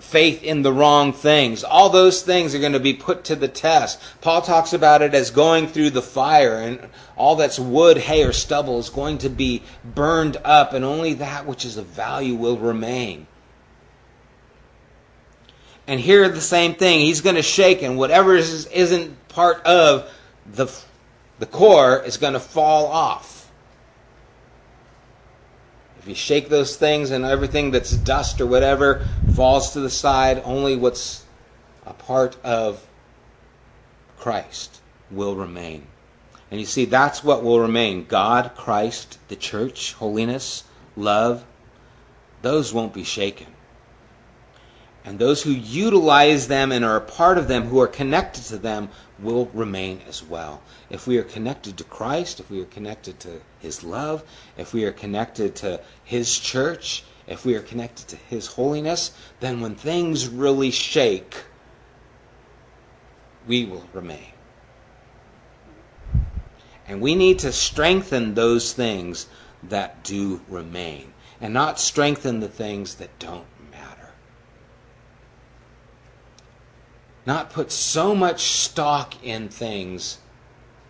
faith 0.01 0.43
in 0.43 0.63
the 0.63 0.73
wrong 0.73 1.13
things. 1.13 1.63
All 1.63 1.91
those 1.91 2.23
things 2.23 2.55
are 2.55 2.59
going 2.59 2.73
to 2.73 2.81
be 2.81 2.95
put 2.95 3.25
to 3.25 3.37
the 3.37 3.49
test. 3.49 4.01
Paul 4.21 4.43
talks 4.43 4.73
about 4.73 5.03
it 5.03 5.15
as 5.15 5.31
going 5.31 5.69
through 5.69 5.91
the 5.91 6.03
fire, 6.03 6.57
and 6.57 6.89
all 7.17 7.37
that's 7.37 7.59
wood, 7.59 7.99
hay, 7.99 8.25
or 8.25 8.33
stubble 8.33 8.79
is 8.79 8.89
going 8.89 9.19
to 9.19 9.29
be 9.29 9.63
burned 9.85 10.39
up, 10.45 10.73
and 10.73 10.85
only 10.85 11.15
that 11.15 11.47
which 11.47 11.65
is 11.65 11.77
of 11.77 11.87
value 11.87 12.35
will 12.35 12.57
remain. 12.57 13.27
And 15.87 16.01
here 16.01 16.29
the 16.29 16.41
same 16.41 16.75
thing. 16.75 17.01
He's 17.01 17.21
going 17.21 17.37
to 17.37 17.43
shake, 17.43 17.83
and 17.83 17.99
whatever 17.99 18.37
is, 18.37 18.67
isn't 18.67 19.29
part 19.29 19.65
of 19.65 20.11
the, 20.47 20.67
the 21.39 21.47
core 21.47 22.03
is 22.03 22.17
going 22.17 22.35
to 22.35 22.41
fall 22.41 22.87
off. 22.87 23.30
If 26.01 26.09
you 26.09 26.15
shake 26.15 26.49
those 26.49 26.77
things 26.77 27.11
and 27.11 27.27
everything 27.27 27.73
that's 27.73 27.93
dust 27.93 28.41
or 28.41 28.47
whatever 28.47 29.07
falls 29.35 29.75
to 29.75 29.81
the 29.81 29.91
side, 29.91 30.41
only 30.47 30.75
what's 30.75 31.27
a 31.85 31.93
part 31.93 32.43
of 32.43 32.89
Christ 34.19 34.81
will 35.11 35.37
remain. 35.37 35.87
And 36.51 36.59
you 36.59 36.65
see, 36.65 36.87
that's 36.87 37.23
what 37.23 37.45
will 37.45 37.61
remain 37.61 38.07
God, 38.07 38.53
Christ, 38.57 39.19
the 39.29 39.37
church, 39.37 39.93
holiness, 39.93 40.65
love, 40.97 41.45
those 42.41 42.73
won't 42.73 42.95
be 42.95 43.05
shaken. 43.05 43.49
And 45.05 45.19
those 45.19 45.43
who 45.43 45.51
utilize 45.51 46.49
them 46.49 46.73
and 46.73 46.85
are 46.85 46.97
a 46.97 47.01
part 47.01 47.39
of 47.39 47.49
them, 47.49 47.65
who 47.65 47.81
are 47.81 47.89
connected 47.89 48.45
to 48.45 48.59
them, 48.59 48.91
will 49.19 49.47
remain 49.55 50.01
as 50.07 50.23
well. 50.23 50.63
If 50.91 51.07
we 51.07 51.17
are 51.19 51.23
connected 51.23 51.79
to 51.79 51.85
Christ, 51.85 52.41
if 52.41 52.51
we 52.51 52.61
are 52.61 52.67
connected 52.67 53.19
to 53.21 53.41
His 53.59 53.83
love, 53.83 54.23
if 54.59 54.75
we 54.75 54.85
are 54.85 54.93
connected 54.93 55.55
to 55.57 55.81
His 56.05 56.39
church, 56.39 57.05
if 57.27 57.47
we 57.47 57.55
are 57.55 57.63
connected 57.63 58.09
to 58.09 58.17
His 58.17 58.47
holiness, 58.47 59.13
then 59.41 59.61
when 59.61 59.75
things 59.75 60.29
really 60.29 60.71
shake, 60.71 61.45
we 63.47 63.65
will 63.65 63.89
remain. 63.95 64.33
And 66.87 67.01
we 67.01 67.15
need 67.15 67.39
to 67.39 67.53
strengthen 67.53 68.35
those 68.35 68.73
things 68.73 69.29
that 69.63 70.03
do 70.03 70.41
remain 70.49 71.13
and 71.41 71.55
not 71.55 71.81
strengthen 71.81 72.41
the 72.41 72.49
things 72.49 72.97
that 72.97 73.19
don't 73.19 73.47
not 77.27 77.51
put 77.51 77.71
so 77.71 78.15
much 78.15 78.53
stock 78.53 79.23
in 79.25 79.49
things 79.49 80.19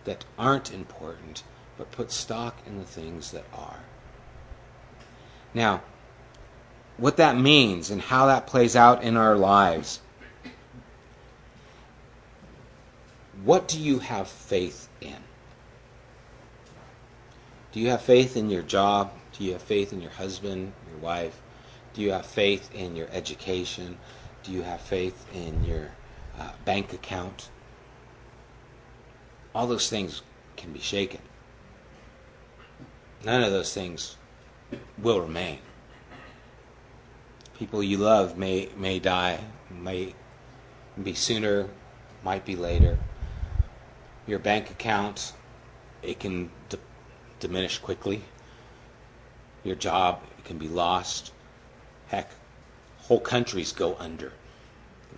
that 0.05 0.25
aren't 0.37 0.73
important, 0.73 1.43
but 1.77 1.91
put 1.91 2.11
stock 2.11 2.57
in 2.65 2.77
the 2.77 2.85
things 2.85 3.31
that 3.31 3.45
are. 3.53 3.79
Now, 5.53 5.81
what 6.97 7.17
that 7.17 7.37
means 7.37 7.89
and 7.89 8.01
how 8.01 8.27
that 8.27 8.47
plays 8.47 8.75
out 8.75 9.03
in 9.03 9.17
our 9.17 9.35
lives. 9.35 10.01
What 13.43 13.67
do 13.67 13.79
you 13.79 13.99
have 13.99 14.27
faith 14.27 14.87
in? 15.01 15.17
Do 17.71 17.79
you 17.79 17.89
have 17.89 18.01
faith 18.01 18.37
in 18.37 18.49
your 18.49 18.61
job? 18.61 19.11
Do 19.33 19.43
you 19.43 19.53
have 19.53 19.61
faith 19.61 19.91
in 19.93 20.01
your 20.01 20.11
husband, 20.11 20.73
your 20.89 20.99
wife? 20.99 21.41
Do 21.93 22.01
you 22.01 22.11
have 22.11 22.25
faith 22.25 22.73
in 22.75 22.95
your 22.95 23.07
education? 23.11 23.97
Do 24.43 24.51
you 24.51 24.61
have 24.61 24.81
faith 24.81 25.25
in 25.33 25.63
your 25.63 25.91
uh, 26.41 26.51
bank 26.65 26.93
account. 26.93 27.49
All 29.53 29.67
those 29.67 29.89
things 29.89 30.21
can 30.55 30.71
be 30.73 30.79
shaken. 30.79 31.21
None 33.23 33.43
of 33.43 33.51
those 33.51 33.73
things 33.73 34.17
will 34.97 35.21
remain. 35.21 35.59
People 37.57 37.83
you 37.83 37.97
love 37.97 38.37
may 38.37 38.69
may 38.75 38.97
die, 38.97 39.39
may 39.69 40.15
be 41.01 41.13
sooner, 41.13 41.69
might 42.23 42.43
be 42.45 42.55
later. 42.55 42.97
Your 44.25 44.39
bank 44.39 44.71
account, 44.71 45.33
it 46.01 46.19
can 46.19 46.49
d- 46.69 46.77
diminish 47.39 47.77
quickly. 47.77 48.23
Your 49.63 49.75
job, 49.75 50.21
it 50.39 50.45
can 50.45 50.57
be 50.57 50.67
lost. 50.67 51.31
Heck, 52.07 52.31
whole 53.01 53.19
countries 53.19 53.71
go 53.71 53.95
under. 53.99 54.33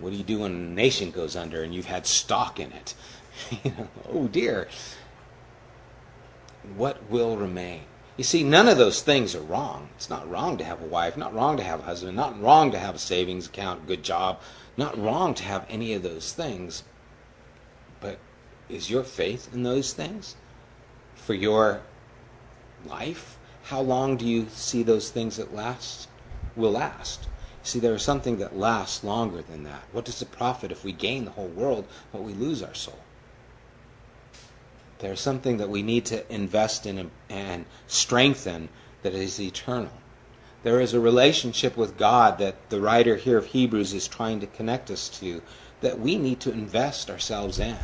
What 0.00 0.10
do 0.10 0.16
you 0.16 0.24
do 0.24 0.40
when 0.40 0.52
a 0.52 0.54
nation 0.54 1.10
goes 1.10 1.36
under 1.36 1.62
and 1.62 1.74
you've 1.74 1.86
had 1.86 2.06
stock 2.06 2.58
in 2.58 2.72
it? 2.72 2.94
you 3.64 3.70
know, 3.72 3.88
oh 4.08 4.28
dear. 4.28 4.68
What 6.76 7.10
will 7.10 7.36
remain? 7.36 7.82
You 8.16 8.24
see, 8.24 8.44
none 8.44 8.68
of 8.68 8.78
those 8.78 9.02
things 9.02 9.34
are 9.34 9.40
wrong. 9.40 9.88
It's 9.96 10.08
not 10.08 10.28
wrong 10.30 10.56
to 10.58 10.64
have 10.64 10.80
a 10.80 10.86
wife, 10.86 11.16
not 11.16 11.34
wrong 11.34 11.56
to 11.56 11.64
have 11.64 11.80
a 11.80 11.84
husband, 11.84 12.16
not 12.16 12.40
wrong 12.40 12.70
to 12.70 12.78
have 12.78 12.94
a 12.94 12.98
savings 12.98 13.46
account, 13.46 13.86
good 13.86 14.04
job, 14.04 14.40
not 14.76 14.96
wrong 14.96 15.34
to 15.34 15.42
have 15.42 15.66
any 15.68 15.94
of 15.94 16.02
those 16.02 16.32
things. 16.32 16.84
But 18.00 18.18
is 18.68 18.88
your 18.88 19.02
faith 19.02 19.52
in 19.52 19.64
those 19.64 19.92
things 19.92 20.36
for 21.16 21.34
your 21.34 21.82
life? 22.86 23.36
How 23.64 23.80
long 23.80 24.16
do 24.16 24.26
you 24.26 24.46
see 24.50 24.82
those 24.82 25.10
things 25.10 25.36
that 25.36 25.54
last 25.54 26.08
will 26.54 26.72
last? 26.72 27.26
See, 27.64 27.80
there 27.80 27.94
is 27.94 28.02
something 28.02 28.36
that 28.36 28.58
lasts 28.58 29.02
longer 29.02 29.40
than 29.40 29.64
that. 29.64 29.84
What 29.90 30.04
does 30.04 30.20
it 30.20 30.30
profit 30.30 30.70
if 30.70 30.84
we 30.84 30.92
gain 30.92 31.24
the 31.24 31.30
whole 31.30 31.48
world 31.48 31.86
but 32.12 32.22
we 32.22 32.34
lose 32.34 32.62
our 32.62 32.74
soul? 32.74 32.98
There's 34.98 35.20
something 35.20 35.56
that 35.56 35.70
we 35.70 35.82
need 35.82 36.04
to 36.06 36.32
invest 36.32 36.86
in 36.86 37.10
and 37.30 37.64
strengthen 37.86 38.68
that 39.02 39.14
is 39.14 39.40
eternal. 39.40 39.92
There 40.62 40.80
is 40.80 40.92
a 40.92 41.00
relationship 41.00 41.76
with 41.76 41.96
God 41.96 42.38
that 42.38 42.68
the 42.68 42.80
writer 42.80 43.16
here 43.16 43.38
of 43.38 43.46
Hebrews 43.46 43.94
is 43.94 44.08
trying 44.08 44.40
to 44.40 44.46
connect 44.46 44.90
us 44.90 45.08
to 45.20 45.42
that 45.80 45.98
we 45.98 46.16
need 46.16 46.40
to 46.40 46.52
invest 46.52 47.10
ourselves 47.10 47.58
in. 47.58 47.76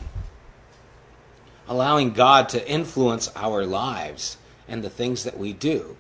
Allowing 1.67 2.13
God 2.13 2.51
to 2.51 2.69
influence 2.69 3.31
our 3.35 3.65
lives 3.65 4.37
and 4.69 4.85
the 4.85 4.91
things 4.91 5.25
that 5.25 5.39
we 5.39 5.53
do. 5.53 5.97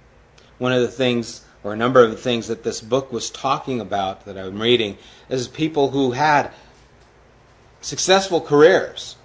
One 0.59 0.73
of 0.73 0.83
the 0.83 0.89
things 0.89 1.45
or 1.63 1.73
a 1.73 1.77
number 1.77 2.03
of 2.03 2.11
the 2.11 2.17
things 2.17 2.49
that 2.49 2.63
this 2.63 2.81
book 2.81 3.13
was 3.13 3.31
talking 3.31 3.81
about 3.81 4.25
that 4.25 4.39
I'm 4.39 4.61
reading, 4.61 4.97
is 5.29 5.49
people 5.49 5.91
who 5.91 6.13
had 6.13 6.53
successful 7.81 8.41
careers. 8.41 9.17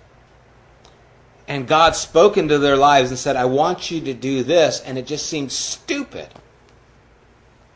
And 1.48 1.68
God 1.68 1.96
spoke 1.96 2.38
into 2.38 2.58
their 2.58 2.76
lives 2.76 3.10
and 3.10 3.20
said, 3.20 3.36
I 3.36 3.46
want 3.46 3.92
you 3.92 4.02
to 4.02 4.14
do 4.14 4.44
this, 4.44 4.82
and 4.82 4.98
it 4.98 5.06
just 5.06 5.28
seemed 5.28 5.52
stupid. 5.52 6.28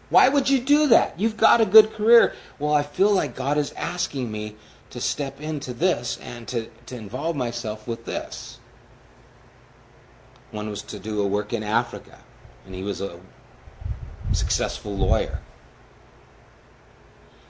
Why 0.10 0.28
would 0.28 0.50
you 0.50 0.60
do 0.60 0.88
that? 0.88 1.20
You've 1.20 1.38
got 1.38 1.62
a 1.62 1.66
good 1.66 1.94
career. 1.94 2.34
Well, 2.58 2.74
I 2.74 2.82
feel 2.82 3.12
like 3.12 3.36
God 3.36 3.58
is 3.58 3.72
asking 3.74 4.32
me 4.32 4.56
to 4.90 5.00
step 5.00 5.40
into 5.40 5.72
this 5.72 6.18
and 6.18 6.48
to, 6.48 6.70
to 6.88 6.96
involve 6.96 7.36
myself 7.36 7.88
with 7.88 8.06
this. 8.06 8.60
One 10.50 10.68
was 10.68 10.82
to 10.84 11.00
do 11.00 11.22
a 11.22 11.28
work 11.28 11.54
in 11.54 11.62
Africa, 11.62 12.20
and 12.66 12.74
he 12.74 12.82
was 12.82 13.02
a 13.02 13.20
successful 14.32 14.96
lawyer. 14.96 15.40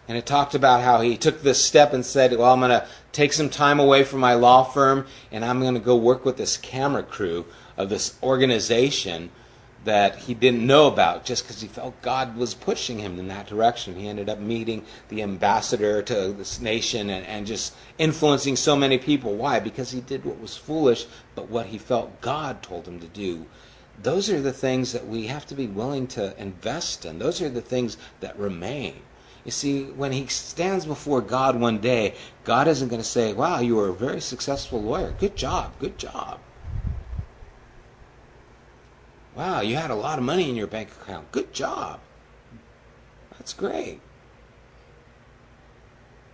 And 0.08 0.18
it 0.18 0.26
talked 0.26 0.56
about 0.56 0.82
how 0.82 1.02
he 1.02 1.18
took 1.18 1.44
this 1.44 1.64
step 1.64 1.94
and 1.94 2.04
said, 2.04 2.36
Well, 2.36 2.52
I'm 2.52 2.60
going 2.60 2.72
to 2.72 2.88
take 3.12 3.32
some 3.32 3.50
time 3.50 3.80
away 3.80 4.04
from 4.04 4.20
my 4.20 4.34
law 4.34 4.64
firm 4.64 5.06
and 5.32 5.46
I'm 5.46 5.60
going 5.60 5.76
to 5.76 5.80
go 5.80 5.96
work 5.96 6.26
with 6.26 6.38
this 6.38 6.58
camera 6.58 7.04
crew 7.04 7.46
of 7.78 7.90
this 7.90 8.18
organization 8.24 9.30
that 9.86 10.16
he 10.18 10.34
didn't 10.34 10.66
know 10.66 10.88
about 10.88 11.24
just 11.26 11.44
because 11.44 11.62
he 11.62 11.68
felt 11.68 12.02
God 12.02 12.36
was 12.36 12.54
pushing 12.54 13.00
him 13.00 13.18
in 13.18 13.28
that 13.30 13.48
direction. 13.48 13.96
He 13.96 14.08
ended 14.08 14.30
up 14.30 14.40
meeting 14.40 14.84
the 15.08 15.22
ambassador 15.22 16.02
to 16.02 16.34
this 16.34 16.60
nation 16.60 17.10
and, 17.10 17.26
and 17.26 17.48
just 17.48 17.74
influencing 17.98 18.56
so 18.56 18.76
many 18.76 18.98
people. 18.98 19.36
Why? 19.36 19.60
Because 19.60 19.92
he 19.92 20.02
did 20.02 20.26
what 20.26 20.40
was 20.40 20.58
foolish, 20.58 21.06
but 21.36 21.50
what 21.50 21.68
he 21.68 21.78
felt 21.78 22.20
God 22.20 22.62
told 22.62 22.88
him 22.88 23.00
to 23.00 23.08
do. 23.08 23.46
Those 24.02 24.30
are 24.30 24.42
the 24.42 24.54
things 24.54 24.94
that 24.94 25.08
we 25.08 25.28
have 25.28 25.46
to 25.48 25.56
be 25.56 25.68
willing 25.68 26.08
to 26.08 26.40
invest 26.42 27.06
in. 27.06 27.20
Those 27.20 27.42
are 27.42 27.50
the 27.50 27.62
things 27.62 27.98
that 28.22 28.38
remain. 28.38 29.02
You 29.46 29.52
see, 29.52 29.86
when 29.86 30.12
he 30.12 30.28
stands 30.28 30.86
before 30.86 31.22
God 31.22 31.60
one 31.60 31.80
day, 31.80 32.14
God 32.44 32.68
isn't 32.68 32.90
going 32.90 33.02
to 33.02 33.08
say, 33.08 33.34
Wow, 33.34 33.60
you 33.60 33.76
were 33.76 33.90
a 33.90 33.94
very 33.94 34.22
successful 34.22 34.82
lawyer. 34.82 35.14
Good 35.20 35.36
job, 35.36 35.74
good 35.80 35.98
job. 35.98 36.40
Wow, 39.36 39.62
you 39.62 39.76
had 39.76 39.92
a 39.92 39.96
lot 39.96 40.20
of 40.20 40.26
money 40.26 40.50
in 40.50 40.56
your 40.56 40.68
bank 40.68 40.90
account. 41.02 41.32
Good 41.32 41.54
job. 41.54 42.00
That's 43.32 43.54
great. 43.54 44.02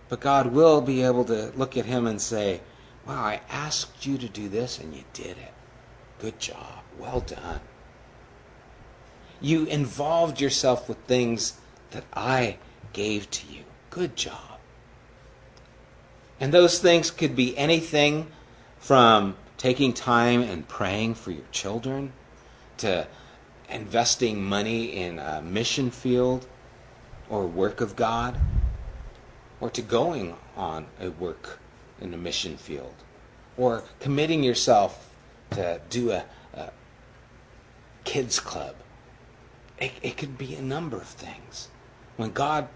But 0.08 0.20
God 0.20 0.48
will 0.48 0.80
be 0.80 1.02
able 1.02 1.24
to 1.24 1.52
look 1.56 1.76
at 1.76 1.86
him 1.86 2.06
and 2.06 2.20
say, 2.20 2.60
Wow, 3.06 3.24
I 3.24 3.40
asked 3.48 4.06
you 4.06 4.18
to 4.18 4.28
do 4.28 4.48
this 4.48 4.78
and 4.78 4.94
you 4.94 5.04
did 5.12 5.38
it. 5.38 5.54
Good 6.18 6.40
job. 6.40 6.82
Well 6.98 7.20
done. 7.20 7.60
You 9.40 9.64
involved 9.64 10.40
yourself 10.40 10.88
with 10.88 10.98
things 10.98 11.54
that 11.90 12.04
I 12.12 12.56
gave 12.92 13.30
to 13.30 13.52
you. 13.52 13.64
Good 13.90 14.16
job. 14.16 14.58
And 16.40 16.52
those 16.52 16.78
things 16.78 17.10
could 17.10 17.34
be 17.34 17.56
anything 17.56 18.28
from 18.78 19.36
taking 19.56 19.92
time 19.92 20.42
and 20.42 20.68
praying 20.68 21.14
for 21.14 21.30
your 21.30 21.46
children 21.50 22.12
to 22.78 23.06
investing 23.70 24.44
money 24.44 24.84
in 24.84 25.18
a 25.18 25.42
mission 25.42 25.90
field 25.90 26.46
or 27.28 27.46
work 27.46 27.80
of 27.80 27.96
God 27.96 28.38
or 29.60 29.70
to 29.70 29.82
going 29.82 30.36
on 30.56 30.86
a 31.00 31.10
work 31.10 31.58
in 32.00 32.12
a 32.12 32.16
mission 32.16 32.56
field 32.56 32.94
or 33.56 33.82
committing 33.98 34.44
yourself 34.44 35.14
to 35.50 35.80
do 35.88 36.10
a, 36.10 36.24
kids 38.06 38.40
club. 38.40 38.76
It, 39.78 39.92
it 40.00 40.16
could 40.16 40.38
be 40.38 40.54
a 40.54 40.62
number 40.62 40.96
of 40.96 41.06
things. 41.06 41.68
When 42.16 42.30
God 42.30 42.68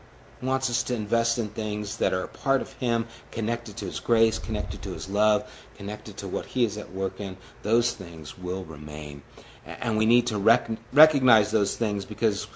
wants 0.42 0.68
us 0.68 0.82
to 0.84 0.94
invest 0.94 1.38
in 1.38 1.48
things 1.48 1.96
that 1.96 2.12
are 2.12 2.24
a 2.24 2.28
part 2.28 2.60
of 2.60 2.72
Him, 2.74 3.06
connected 3.30 3.76
to 3.78 3.86
His 3.86 4.00
grace, 4.00 4.38
connected 4.38 4.82
to 4.82 4.92
His 4.92 5.08
love, 5.08 5.50
connected 5.76 6.18
to 6.18 6.28
what 6.28 6.46
He 6.46 6.64
is 6.64 6.76
at 6.76 6.92
work 6.92 7.20
in, 7.20 7.38
those 7.62 7.94
things 7.94 8.36
will 8.36 8.64
remain. 8.64 9.22
And 9.64 9.96
we 9.96 10.04
need 10.04 10.26
to 10.26 10.38
rec- 10.38 10.70
recognize 10.92 11.50
those 11.50 11.76
things 11.76 12.04
because 12.04 12.46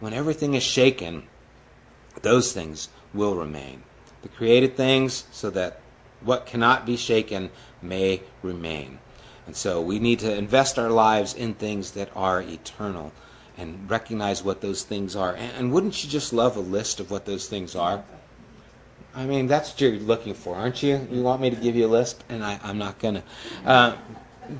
when 0.00 0.14
everything 0.14 0.54
is 0.54 0.62
shaken, 0.62 1.24
those 2.22 2.52
things 2.52 2.88
will 3.12 3.34
remain. 3.34 3.82
The 4.22 4.28
created 4.28 4.76
things, 4.76 5.24
so 5.32 5.50
that 5.50 5.80
what 6.22 6.46
cannot 6.46 6.86
be 6.86 6.96
shaken 6.96 7.50
may 7.82 8.22
remain. 8.42 8.98
And 9.46 9.54
so 9.54 9.80
we 9.80 9.98
need 9.98 10.20
to 10.20 10.34
invest 10.34 10.78
our 10.78 10.90
lives 10.90 11.34
in 11.34 11.54
things 11.54 11.92
that 11.92 12.10
are 12.16 12.40
eternal 12.40 13.12
and 13.56 13.88
recognize 13.90 14.42
what 14.42 14.60
those 14.60 14.82
things 14.82 15.14
are. 15.14 15.34
And, 15.34 15.52
and, 15.56 15.72
wouldn't 15.72 16.02
you 16.02 16.10
just 16.10 16.32
love 16.32 16.56
a 16.56 16.60
list 16.60 16.98
of 16.98 17.10
what 17.10 17.24
those 17.24 17.46
things 17.46 17.76
are? 17.76 18.02
I 19.14 19.26
mean, 19.26 19.46
that's 19.46 19.70
what 19.70 19.80
you're 19.80 19.92
looking 19.92 20.34
for, 20.34 20.56
aren't 20.56 20.82
you? 20.82 21.06
You 21.10 21.22
want 21.22 21.40
me 21.40 21.50
to 21.50 21.56
give 21.56 21.76
you 21.76 21.86
a 21.86 21.88
list? 21.88 22.24
And 22.28 22.44
I, 22.44 22.58
am 22.64 22.78
not 22.78 22.98
going 22.98 23.14
to. 23.14 23.22
Uh, 23.64 23.96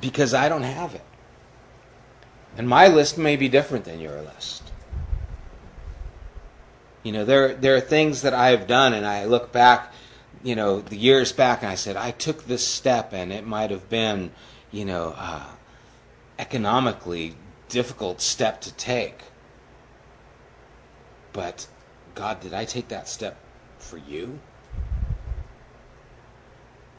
because 0.00 0.32
I 0.32 0.48
don't 0.48 0.62
have 0.62 0.94
it. 0.94 1.04
And 2.56 2.68
my 2.68 2.86
list 2.86 3.18
may 3.18 3.36
be 3.36 3.48
different 3.48 3.84
than 3.84 4.00
your 4.00 4.22
list. 4.22 4.62
You 7.02 7.12
know, 7.12 7.24
there, 7.24 7.54
there 7.54 7.74
are 7.74 7.80
things 7.80 8.22
that 8.22 8.32
I 8.32 8.50
have 8.50 8.66
done, 8.66 8.94
and 8.94 9.04
I 9.04 9.24
look 9.24 9.52
back, 9.52 9.92
you 10.42 10.54
know, 10.54 10.80
the 10.80 10.96
years 10.96 11.32
back, 11.32 11.62
and 11.62 11.70
I 11.70 11.74
said, 11.74 11.96
I 11.96 12.12
took 12.12 12.44
this 12.44 12.66
step, 12.66 13.12
and 13.12 13.32
it 13.32 13.46
might 13.46 13.70
have 13.70 13.90
been, 13.90 14.30
you 14.74 14.84
know, 14.84 15.14
uh, 15.16 15.46
economically 16.38 17.36
difficult 17.68 18.20
step 18.20 18.60
to 18.62 18.74
take. 18.74 19.20
But 21.32 21.68
God, 22.14 22.40
did 22.40 22.52
I 22.52 22.64
take 22.64 22.88
that 22.88 23.08
step 23.08 23.36
for 23.78 23.98
you? 23.98 24.40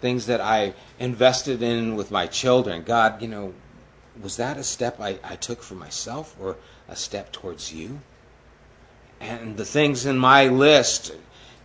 Things 0.01 0.26
that 0.28 0.41
I 0.41 0.73
invested 0.99 1.61
in 1.61 1.95
with 1.95 2.11
my 2.11 2.28
children, 2.28 2.84
God, 2.84 3.21
you 3.21 3.28
know, 3.28 3.53
was 4.21 4.38
that 4.38 4.57
a 4.57 4.63
step 4.63 4.99
I, 4.99 5.19
I 5.23 5.36
took 5.36 5.61
for 5.61 5.76
myself 5.76 6.36
or 6.39 6.57
a 6.88 6.95
step 6.95 7.32
towards 7.32 7.73
you? 7.73 7.99
And 9.19 9.57
the 9.57 9.65
things 9.65 10.05
in 10.05 10.17
my 10.17 10.47
list, 10.47 11.13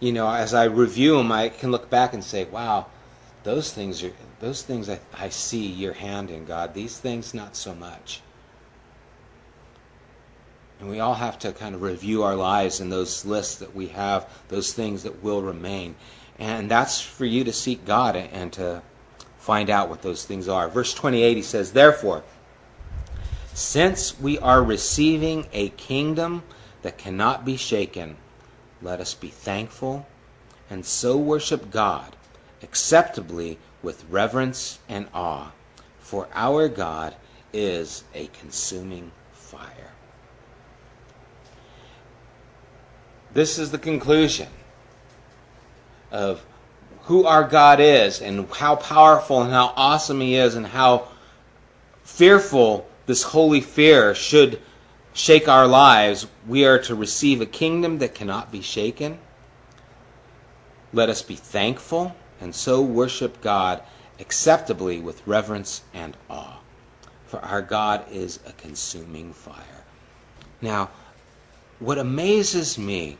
you 0.01 0.13
know, 0.13 0.29
as 0.29 0.55
I 0.55 0.65
review 0.65 1.17
them, 1.17 1.31
I 1.31 1.51
can 1.51 1.71
look 1.71 1.91
back 1.91 2.15
and 2.15 2.25
say, 2.25 2.45
wow, 2.45 2.87
those 3.43 3.73
things 3.73 4.03
are 4.03 4.13
those 4.41 4.63
things 4.63 4.89
I, 4.89 5.01
I 5.15 5.29
see 5.29 5.67
your 5.67 5.93
hand 5.93 6.31
in 6.31 6.45
God. 6.45 6.75
These 6.75 6.99
things 6.99 7.35
not 7.35 7.57
so 7.57 7.75
much. 7.75 8.23
And 10.81 10.89
we 10.89 11.01
all 11.01 11.15
have 11.15 11.39
to 11.41 11.53
kind 11.53 11.75
of 11.75 11.83
review 11.83 12.23
our 12.23 12.37
lives 12.37 12.81
and 12.81 12.91
those 12.91 13.27
lists 13.27 13.57
that 13.57 13.75
we 13.75 13.89
have, 13.89 14.29
those 14.49 14.73
things 14.73 15.03
that 15.03 15.23
will 15.23 15.43
remain. 15.43 15.95
And 16.39 16.71
that's 16.71 17.01
for 17.01 17.27
you 17.27 17.45
to 17.45 17.53
seek 17.53 17.85
God 17.85 18.17
and 18.17 18.51
to 18.55 18.83
find 19.39 19.69
out 19.69 19.91
what 19.91 20.01
those 20.01 20.25
things 20.25 20.49
are. 20.49 20.69
Verse 20.69 20.95
28, 20.95 21.37
he 21.37 21.43
says, 21.43 21.73
Therefore, 21.73 22.23
since 23.53 24.19
we 24.19 24.39
are 24.39 24.63
receiving 24.63 25.47
a 25.53 25.69
kingdom 25.71 26.43
that 26.81 26.97
cannot 26.97 27.45
be 27.45 27.59
shaken, 27.59 28.17
let 28.81 29.01
us 29.01 29.13
be 29.13 29.29
thankful 29.29 30.07
and 30.71 30.87
so 30.87 31.19
worship 31.19 31.71
God 31.71 32.17
acceptably 32.63 33.59
with 33.83 34.05
reverence 34.11 34.79
and 34.89 35.09
awe, 35.15 35.53
for 35.99 36.29
our 36.35 36.69
God 36.69 37.15
is 37.53 38.05
a 38.15 38.27
consuming 38.29 39.11
fire. 39.33 39.93
This 43.33 43.59
is 43.59 43.71
the 43.71 43.79
conclusion 43.79 44.49
of 46.11 46.45
who 47.03 47.25
our 47.25 47.45
God 47.45 47.81
is 47.81 48.21
and 48.21 48.49
how 48.51 48.77
powerful 48.77 49.43
and 49.43 49.53
how 49.53 49.73
awesome 49.77 50.21
He 50.21 50.35
is 50.35 50.55
and 50.55 50.67
how 50.67 51.09
fearful 52.03 52.87
this 53.07 53.23
holy 53.23 53.61
fear 53.61 54.15
should 54.15 54.61
shake 55.13 55.49
our 55.49 55.67
lives. 55.67 56.27
We 56.47 56.65
are 56.67 56.79
to 56.81 56.95
receive 56.95 57.41
a 57.41 57.47
kingdom 57.47 57.99
that 57.99 58.15
cannot 58.15 58.53
be 58.53 58.63
shaken. 58.63 59.19
Let 60.93 61.09
us 61.09 61.23
be 61.23 61.37
thankful 61.37 62.15
and 62.41 62.55
so 62.55 62.81
worship 62.81 63.41
God 63.41 63.83
acceptably 64.19 65.01
with 65.01 65.27
reverence 65.27 65.83
and 65.95 66.17
awe. 66.29 66.59
For 67.27 67.39
our 67.41 67.63
God 67.63 68.05
is 68.11 68.41
a 68.47 68.53
consuming 68.53 69.33
fire. 69.33 69.85
Now, 70.61 70.91
what 71.79 71.99
amazes 71.99 72.77
me 72.77 73.19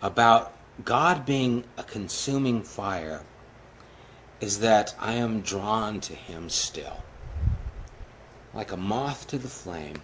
about 0.00 0.52
God 0.84 1.26
being 1.26 1.64
a 1.76 1.82
consuming 1.82 2.62
fire 2.62 3.22
is 4.40 4.60
that 4.60 4.94
I 4.98 5.14
am 5.14 5.42
drawn 5.42 6.00
to 6.00 6.14
Him 6.14 6.48
still. 6.48 7.02
Like 8.54 8.72
a 8.72 8.76
moth 8.76 9.26
to 9.28 9.38
the 9.38 9.48
flame, 9.48 10.02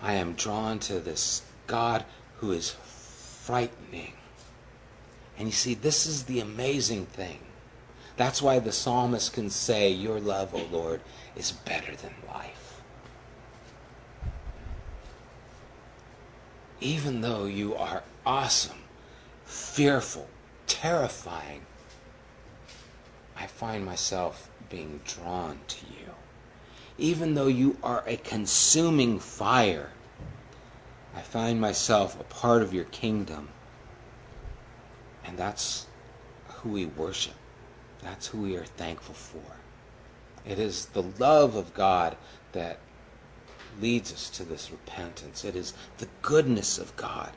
I 0.00 0.14
am 0.14 0.34
drawn 0.34 0.78
to 0.80 1.00
this 1.00 1.42
God 1.66 2.04
who 2.36 2.52
is 2.52 2.70
frightening. 2.70 4.14
And 5.38 5.48
you 5.48 5.52
see, 5.52 5.74
this 5.74 6.06
is 6.06 6.24
the 6.24 6.40
amazing 6.40 7.06
thing. 7.06 7.38
That's 8.16 8.42
why 8.42 8.58
the 8.58 8.72
psalmist 8.72 9.32
can 9.32 9.50
say, 9.50 9.90
Your 9.90 10.20
love, 10.20 10.54
O 10.54 10.66
Lord, 10.70 11.00
is 11.34 11.52
better 11.52 11.96
than 11.96 12.12
life. 12.28 12.62
even 16.82 17.20
though 17.20 17.44
you 17.44 17.74
are 17.76 18.02
awesome, 18.26 18.78
fearful, 19.44 20.28
terrifying, 20.66 21.62
I 23.36 23.46
find 23.46 23.84
myself 23.84 24.50
being 24.68 25.00
drawn 25.04 25.60
to 25.68 25.86
you. 25.86 26.10
Even 26.98 27.34
though 27.34 27.46
you 27.46 27.78
are 27.82 28.02
a 28.06 28.16
consuming 28.16 29.18
fire, 29.18 29.90
I 31.14 31.20
find 31.20 31.60
myself 31.60 32.18
a 32.20 32.24
part 32.24 32.62
of 32.62 32.74
your 32.74 32.84
kingdom. 32.84 33.48
And 35.24 35.38
that's 35.38 35.86
who 36.48 36.70
we 36.70 36.86
worship. 36.86 37.34
That's 38.02 38.28
who 38.28 38.42
we 38.42 38.56
are 38.56 38.64
thankful 38.64 39.14
for. 39.14 39.56
It 40.44 40.58
is 40.58 40.86
the 40.86 41.02
love 41.02 41.54
of 41.54 41.72
God 41.74 42.16
that 42.52 42.78
leads 43.80 44.12
us 44.12 44.28
to 44.30 44.44
this 44.44 44.70
repentance. 44.70 45.44
It 45.44 45.56
is 45.56 45.72
the 45.98 46.08
goodness 46.20 46.78
of 46.78 46.96
God 46.96 47.30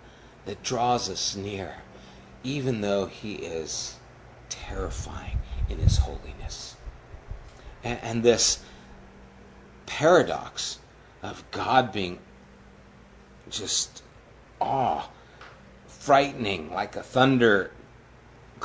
that 0.45 0.63
draws 0.63 1.09
us 1.09 1.35
near, 1.35 1.75
even 2.43 2.81
though 2.81 3.05
He 3.05 3.35
is 3.35 3.95
terrifying 4.49 5.39
in 5.69 5.77
His 5.77 5.97
holiness. 5.97 6.75
And, 7.83 7.99
and 8.01 8.23
this 8.23 8.63
paradox 9.85 10.79
of 11.21 11.43
God 11.51 11.91
being 11.91 12.19
just 13.49 14.03
awe, 14.59 15.07
frightening, 15.87 16.73
like 16.73 16.95
a 16.95 17.03
thunder 17.03 17.71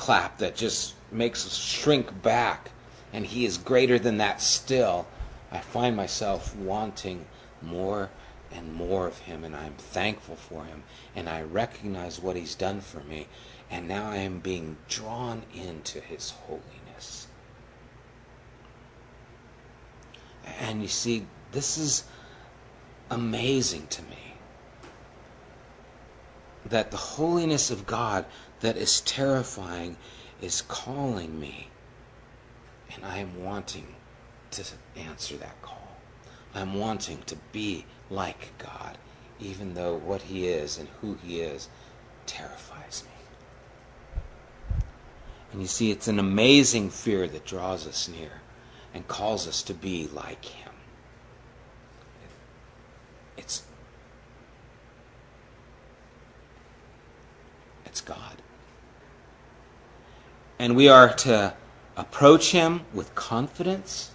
clap 0.00 0.38
that 0.38 0.56
just 0.56 0.94
makes 1.12 1.44
us 1.44 1.58
shrink 1.58 2.22
back, 2.22 2.70
and 3.12 3.26
He 3.26 3.44
is 3.44 3.58
greater 3.58 3.98
than 3.98 4.16
that 4.16 4.40
still. 4.40 5.06
I 5.52 5.58
find 5.58 5.94
myself 5.94 6.56
wanting 6.56 7.26
more 7.60 8.08
and 8.50 8.72
more 8.72 9.06
of 9.06 9.18
Him, 9.18 9.44
and 9.44 9.54
I'm 9.54 9.74
thankful 9.74 10.36
for 10.36 10.64
Him, 10.64 10.84
and 11.14 11.28
I 11.28 11.42
recognize 11.42 12.18
what 12.18 12.34
He's 12.34 12.54
done 12.54 12.80
for 12.80 13.00
me, 13.00 13.28
and 13.70 13.86
now 13.86 14.08
I 14.08 14.16
am 14.16 14.38
being 14.38 14.78
drawn 14.88 15.42
into 15.54 16.00
His 16.00 16.30
holiness. 16.30 17.26
And 20.60 20.80
you 20.80 20.88
see, 20.88 21.26
this 21.52 21.76
is 21.76 22.04
amazing 23.10 23.86
to 23.88 24.02
me. 24.04 24.32
That 26.64 26.90
the 26.90 26.96
holiness 26.96 27.70
of 27.70 27.86
God 27.86 28.24
that 28.60 28.76
is 28.76 29.00
terrifying 29.00 29.96
is 30.40 30.62
calling 30.62 31.38
me, 31.38 31.68
and 32.94 33.04
I 33.04 33.18
am 33.18 33.44
wanting 33.44 33.94
to 34.52 34.64
answer 34.96 35.36
that 35.36 35.60
call. 35.62 35.96
I'm 36.54 36.74
wanting 36.74 37.22
to 37.26 37.36
be 37.52 37.86
like 38.10 38.52
God, 38.58 38.98
even 39.38 39.74
though 39.74 39.94
what 39.94 40.22
He 40.22 40.48
is 40.48 40.78
and 40.78 40.88
who 41.00 41.16
He 41.22 41.40
is 41.40 41.68
terrifies 42.26 43.04
me. 43.04 43.10
And 45.52 45.60
you 45.60 45.66
see, 45.66 45.90
it's 45.90 46.08
an 46.08 46.18
amazing 46.18 46.90
fear 46.90 47.26
that 47.28 47.44
draws 47.44 47.86
us 47.86 48.08
near 48.08 48.40
and 48.94 49.06
calls 49.08 49.46
us 49.46 49.62
to 49.64 49.74
be 49.74 50.08
like 50.08 50.44
Him. 50.44 50.72
It's, 53.36 53.62
it's 57.84 58.00
God. 58.00 58.39
And 60.60 60.76
we 60.76 60.90
are 60.90 61.10
to 61.14 61.54
approach 61.96 62.52
Him 62.52 62.82
with 62.92 63.14
confidence 63.14 64.10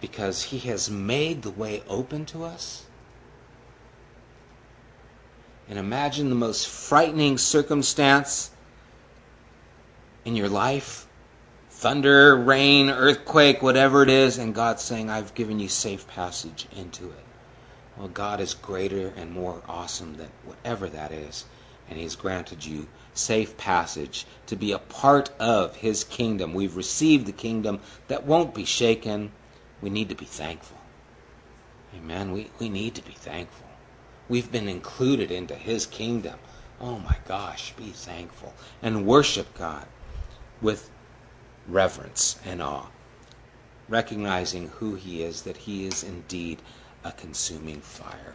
because 0.00 0.44
He 0.44 0.60
has 0.60 0.88
made 0.88 1.42
the 1.42 1.50
way 1.50 1.82
open 1.90 2.24
to 2.24 2.42
us. 2.42 2.86
And 5.68 5.78
imagine 5.78 6.30
the 6.30 6.34
most 6.34 6.66
frightening 6.66 7.36
circumstance 7.36 8.50
in 10.24 10.36
your 10.36 10.48
life 10.48 11.06
thunder, 11.68 12.34
rain, 12.34 12.88
earthquake, 12.88 13.60
whatever 13.60 14.02
it 14.02 14.08
is, 14.08 14.38
and 14.38 14.54
God 14.54 14.80
saying, 14.80 15.10
I've 15.10 15.34
given 15.34 15.60
you 15.60 15.68
safe 15.68 16.08
passage 16.08 16.66
into 16.74 17.04
it. 17.04 17.24
Well, 17.98 18.08
God 18.08 18.40
is 18.40 18.54
greater 18.54 19.12
and 19.18 19.32
more 19.32 19.60
awesome 19.68 20.16
than 20.16 20.30
whatever 20.46 20.88
that 20.88 21.12
is, 21.12 21.44
and 21.90 21.98
He's 21.98 22.16
granted 22.16 22.64
you 22.64 22.88
safe 23.20 23.56
passage 23.56 24.26
to 24.46 24.56
be 24.56 24.72
a 24.72 24.78
part 24.78 25.30
of 25.38 25.76
His 25.76 26.04
kingdom. 26.04 26.54
We've 26.54 26.76
received 26.76 27.26
the 27.26 27.32
kingdom 27.32 27.80
that 28.08 28.26
won't 28.26 28.54
be 28.54 28.64
shaken 28.64 29.32
we 29.80 29.90
need 29.90 30.08
to 30.10 30.14
be 30.14 30.26
thankful. 30.26 30.78
Amen. 31.96 32.32
We, 32.32 32.50
we 32.58 32.68
need 32.68 32.94
to 32.96 33.02
be 33.02 33.12
thankful. 33.12 33.66
We've 34.28 34.50
been 34.50 34.68
included 34.68 35.30
into 35.30 35.54
His 35.54 35.86
kingdom. 35.86 36.38
Oh 36.80 36.98
my 36.98 37.16
gosh, 37.26 37.72
be 37.72 37.90
thankful 37.90 38.54
and 38.82 39.06
worship 39.06 39.56
God 39.56 39.86
with 40.62 40.90
reverence 41.68 42.38
and 42.44 42.62
awe, 42.62 42.86
recognizing 43.88 44.68
who 44.68 44.94
He 44.94 45.22
is, 45.22 45.42
that 45.42 45.58
He 45.58 45.86
is 45.86 46.02
indeed 46.02 46.62
a 47.04 47.12
consuming 47.12 47.80
fire. 47.80 48.34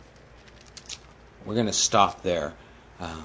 We're 1.46 1.54
going 1.54 1.66
to 1.68 1.74
stop 1.74 2.24
there 2.24 2.54
uh, 3.00 3.22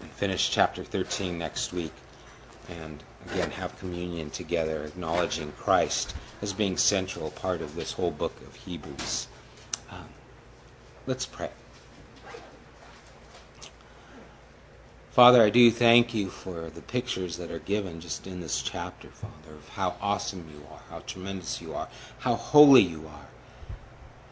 and 0.00 0.10
finish 0.10 0.50
chapter 0.50 0.84
13 0.84 1.38
next 1.38 1.72
week 1.72 1.92
and 2.68 3.02
again 3.30 3.50
have 3.50 3.78
communion 3.78 4.30
together, 4.30 4.84
acknowledging 4.84 5.52
Christ 5.52 6.14
as 6.40 6.52
being 6.52 6.76
central 6.76 7.30
part 7.30 7.60
of 7.60 7.74
this 7.74 7.92
whole 7.92 8.10
book 8.10 8.40
of 8.42 8.54
Hebrews. 8.54 9.28
Um, 9.90 10.08
let's 11.06 11.26
pray. 11.26 11.50
Father, 15.10 15.42
I 15.42 15.50
do 15.50 15.72
thank 15.72 16.14
you 16.14 16.30
for 16.30 16.70
the 16.70 16.80
pictures 16.80 17.36
that 17.36 17.50
are 17.50 17.58
given 17.58 18.00
just 18.00 18.28
in 18.28 18.40
this 18.40 18.62
chapter, 18.62 19.08
Father, 19.08 19.56
of 19.56 19.68
how 19.70 19.96
awesome 20.00 20.48
you 20.54 20.62
are, 20.70 20.82
how 20.88 21.00
tremendous 21.00 21.60
you 21.60 21.74
are, 21.74 21.88
how 22.20 22.36
holy 22.36 22.82
you 22.82 23.08
are. 23.08 23.28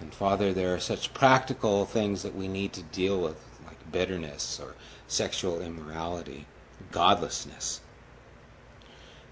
And 0.00 0.14
Father, 0.14 0.52
there 0.52 0.72
are 0.72 0.78
such 0.78 1.12
practical 1.12 1.84
things 1.84 2.22
that 2.22 2.34
we 2.34 2.46
need 2.46 2.72
to 2.74 2.82
deal 2.84 3.20
with, 3.20 3.44
like 3.66 3.90
bitterness 3.90 4.60
or 4.60 4.76
sexual 5.08 5.60
immorality, 5.60 6.46
godlessness. 6.92 7.80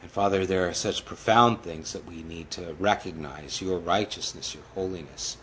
And 0.03 0.11
Father, 0.11 0.45
there 0.45 0.69
are 0.69 0.75
such 0.75 1.05
profound 1.05 1.63
things 1.63 1.93
that 1.93 2.07
we 2.07 2.23
need 2.23 2.51
to 2.53 2.75
recognize 2.79 3.63
your 3.63 3.79
righteousness, 3.79 4.55
your 4.55 4.65
holiness. 4.75 5.37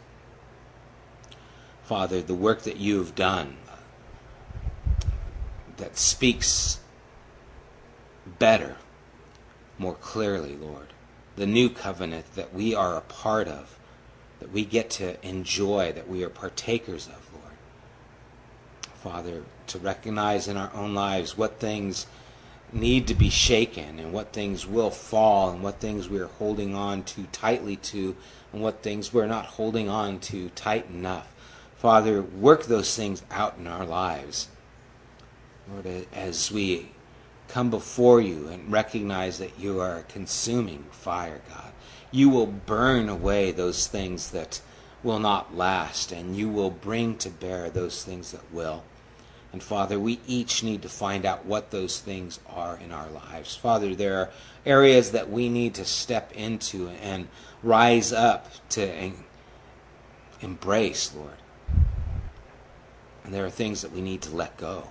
Father, 1.84 2.22
the 2.22 2.34
work 2.34 2.64
that 2.64 2.78
you 2.78 2.98
have 2.98 3.14
done 3.14 3.58
uh, 3.70 5.06
that 5.78 5.98
speaks 5.98 6.80
better, 8.40 8.78
more 9.78 9.96
clearly, 9.96 10.56
Lord. 10.56 10.88
The 11.36 11.46
new 11.46 11.70
covenant 11.70 12.36
that 12.36 12.54
we 12.54 12.74
are 12.74 12.96
a 12.96 13.02
part 13.02 13.48
of, 13.48 13.78
that 14.40 14.52
we 14.52 14.64
get 14.66 14.90
to 14.92 15.24
enjoy, 15.28 15.92
that 15.92 16.08
we 16.08 16.24
are 16.24 16.30
partakers 16.30 17.08
of, 17.08 17.30
Lord. 17.34 17.54
Father, 18.94 19.44
to 19.68 19.80
recognize 19.80 20.48
in 20.48 20.58
our 20.58 20.72
own 20.74 20.94
lives 20.94 21.38
what 21.38 21.60
things 21.60 22.08
need 22.72 23.08
to 23.08 23.14
be 23.14 23.30
shaken 23.30 24.00
and 24.00 24.12
what 24.12 24.34
things 24.34 24.66
will 24.66 24.90
fall 24.90 25.52
and 25.52 25.62
what 25.62 25.80
things 25.80 26.10
we're 26.10 26.28
holding 26.28 26.76
on 26.76 27.04
too 27.04 27.28
tightly 27.32 27.76
to 27.76 28.16
and 28.52 28.62
what 28.62 28.82
things 28.82 29.14
we're 29.14 29.28
not 29.28 29.46
holding 29.46 29.90
on 29.90 30.20
to 30.20 30.50
tight 30.50 30.90
enough. 30.90 31.32
Father, 31.78 32.22
work 32.22 32.64
those 32.64 32.96
things 32.96 33.24
out 33.30 33.58
in 33.58 33.68
our 33.68 33.86
lives. 33.86 34.48
Lord, 35.72 36.08
as 36.14 36.52
we 36.52 36.92
come 37.48 37.70
before 37.70 38.22
you 38.22 38.48
and 38.48 38.72
recognize 38.72 39.38
that 39.38 39.60
you 39.60 39.80
are 39.80 39.98
a 39.98 40.04
consuming 40.04 40.86
fire, 40.92 41.42
God, 41.50 41.72
you 42.12 42.30
will 42.30 42.48
burn 42.48 43.10
away 43.10 43.52
those 43.52 43.88
things 43.88 44.32
that 44.32 44.62
will 45.04 45.20
not 45.20 45.56
last 45.56 46.12
and 46.12 46.36
you 46.36 46.50
will 46.50 46.72
bring 46.72 47.18
to 47.18 47.30
bear 47.30 47.70
those 47.70 48.04
things 48.04 48.32
that 48.32 48.54
will. 48.54 48.84
And 49.54 49.62
Father, 49.62 50.00
we 50.00 50.20
each 50.26 50.64
need 50.64 50.82
to 50.82 50.90
find 50.90 51.26
out 51.26 51.46
what 51.46 51.70
those 51.70 52.00
things 52.00 52.40
are 52.50 52.76
in 52.76 52.92
our 52.92 53.08
lives. 53.10 53.56
Father, 53.56 53.94
there 53.94 54.18
are 54.18 54.30
areas 54.66 55.12
that 55.12 55.30
we 55.30 55.48
need 55.48 55.76
to 55.76 55.86
step 55.86 56.32
into 56.34 56.90
and 56.90 57.28
rise 57.62 58.12
up 58.12 58.48
to 58.70 59.12
embrace, 60.42 61.14
Lord. 61.16 61.38
And 63.24 63.32
there 63.32 63.46
are 63.46 63.52
things 63.52 63.84
that 63.84 63.92
we 63.92 64.02
need 64.02 64.24
to 64.24 64.36
let 64.36 64.58
go. 64.58 64.88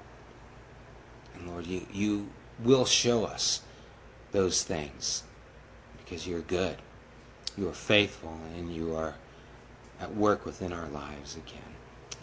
And 1.34 1.48
Lord, 1.48 1.66
you, 1.66 1.86
you 1.92 2.30
will 2.62 2.84
show 2.84 3.24
us 3.24 3.62
those 4.30 4.62
things 4.62 5.24
because 5.98 6.26
you're 6.26 6.40
good. 6.40 6.76
You 7.58 7.68
are 7.68 7.74
faithful 7.74 8.38
and 8.56 8.72
you 8.72 8.94
are 8.94 9.16
at 10.00 10.14
work 10.14 10.46
within 10.46 10.72
our 10.72 10.88
lives 10.88 11.36
again. 11.36 11.58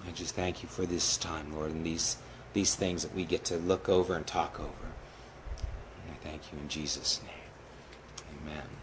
I 0.07 0.11
just 0.11 0.35
thank 0.35 0.63
you 0.63 0.69
for 0.69 0.85
this 0.85 1.17
time, 1.17 1.53
Lord, 1.53 1.71
and 1.71 1.85
these 1.85 2.17
these 2.53 2.75
things 2.75 3.03
that 3.03 3.13
we 3.15 3.25
get 3.25 3.43
to 3.45 3.57
look 3.57 3.87
over 3.87 4.15
and 4.15 4.25
talk 4.25 4.59
over. 4.59 4.93
And 6.05 6.13
I 6.13 6.23
thank 6.23 6.51
you 6.51 6.59
in 6.59 6.67
Jesus' 6.67 7.21
name. 7.23 8.41
Amen. 8.41 8.78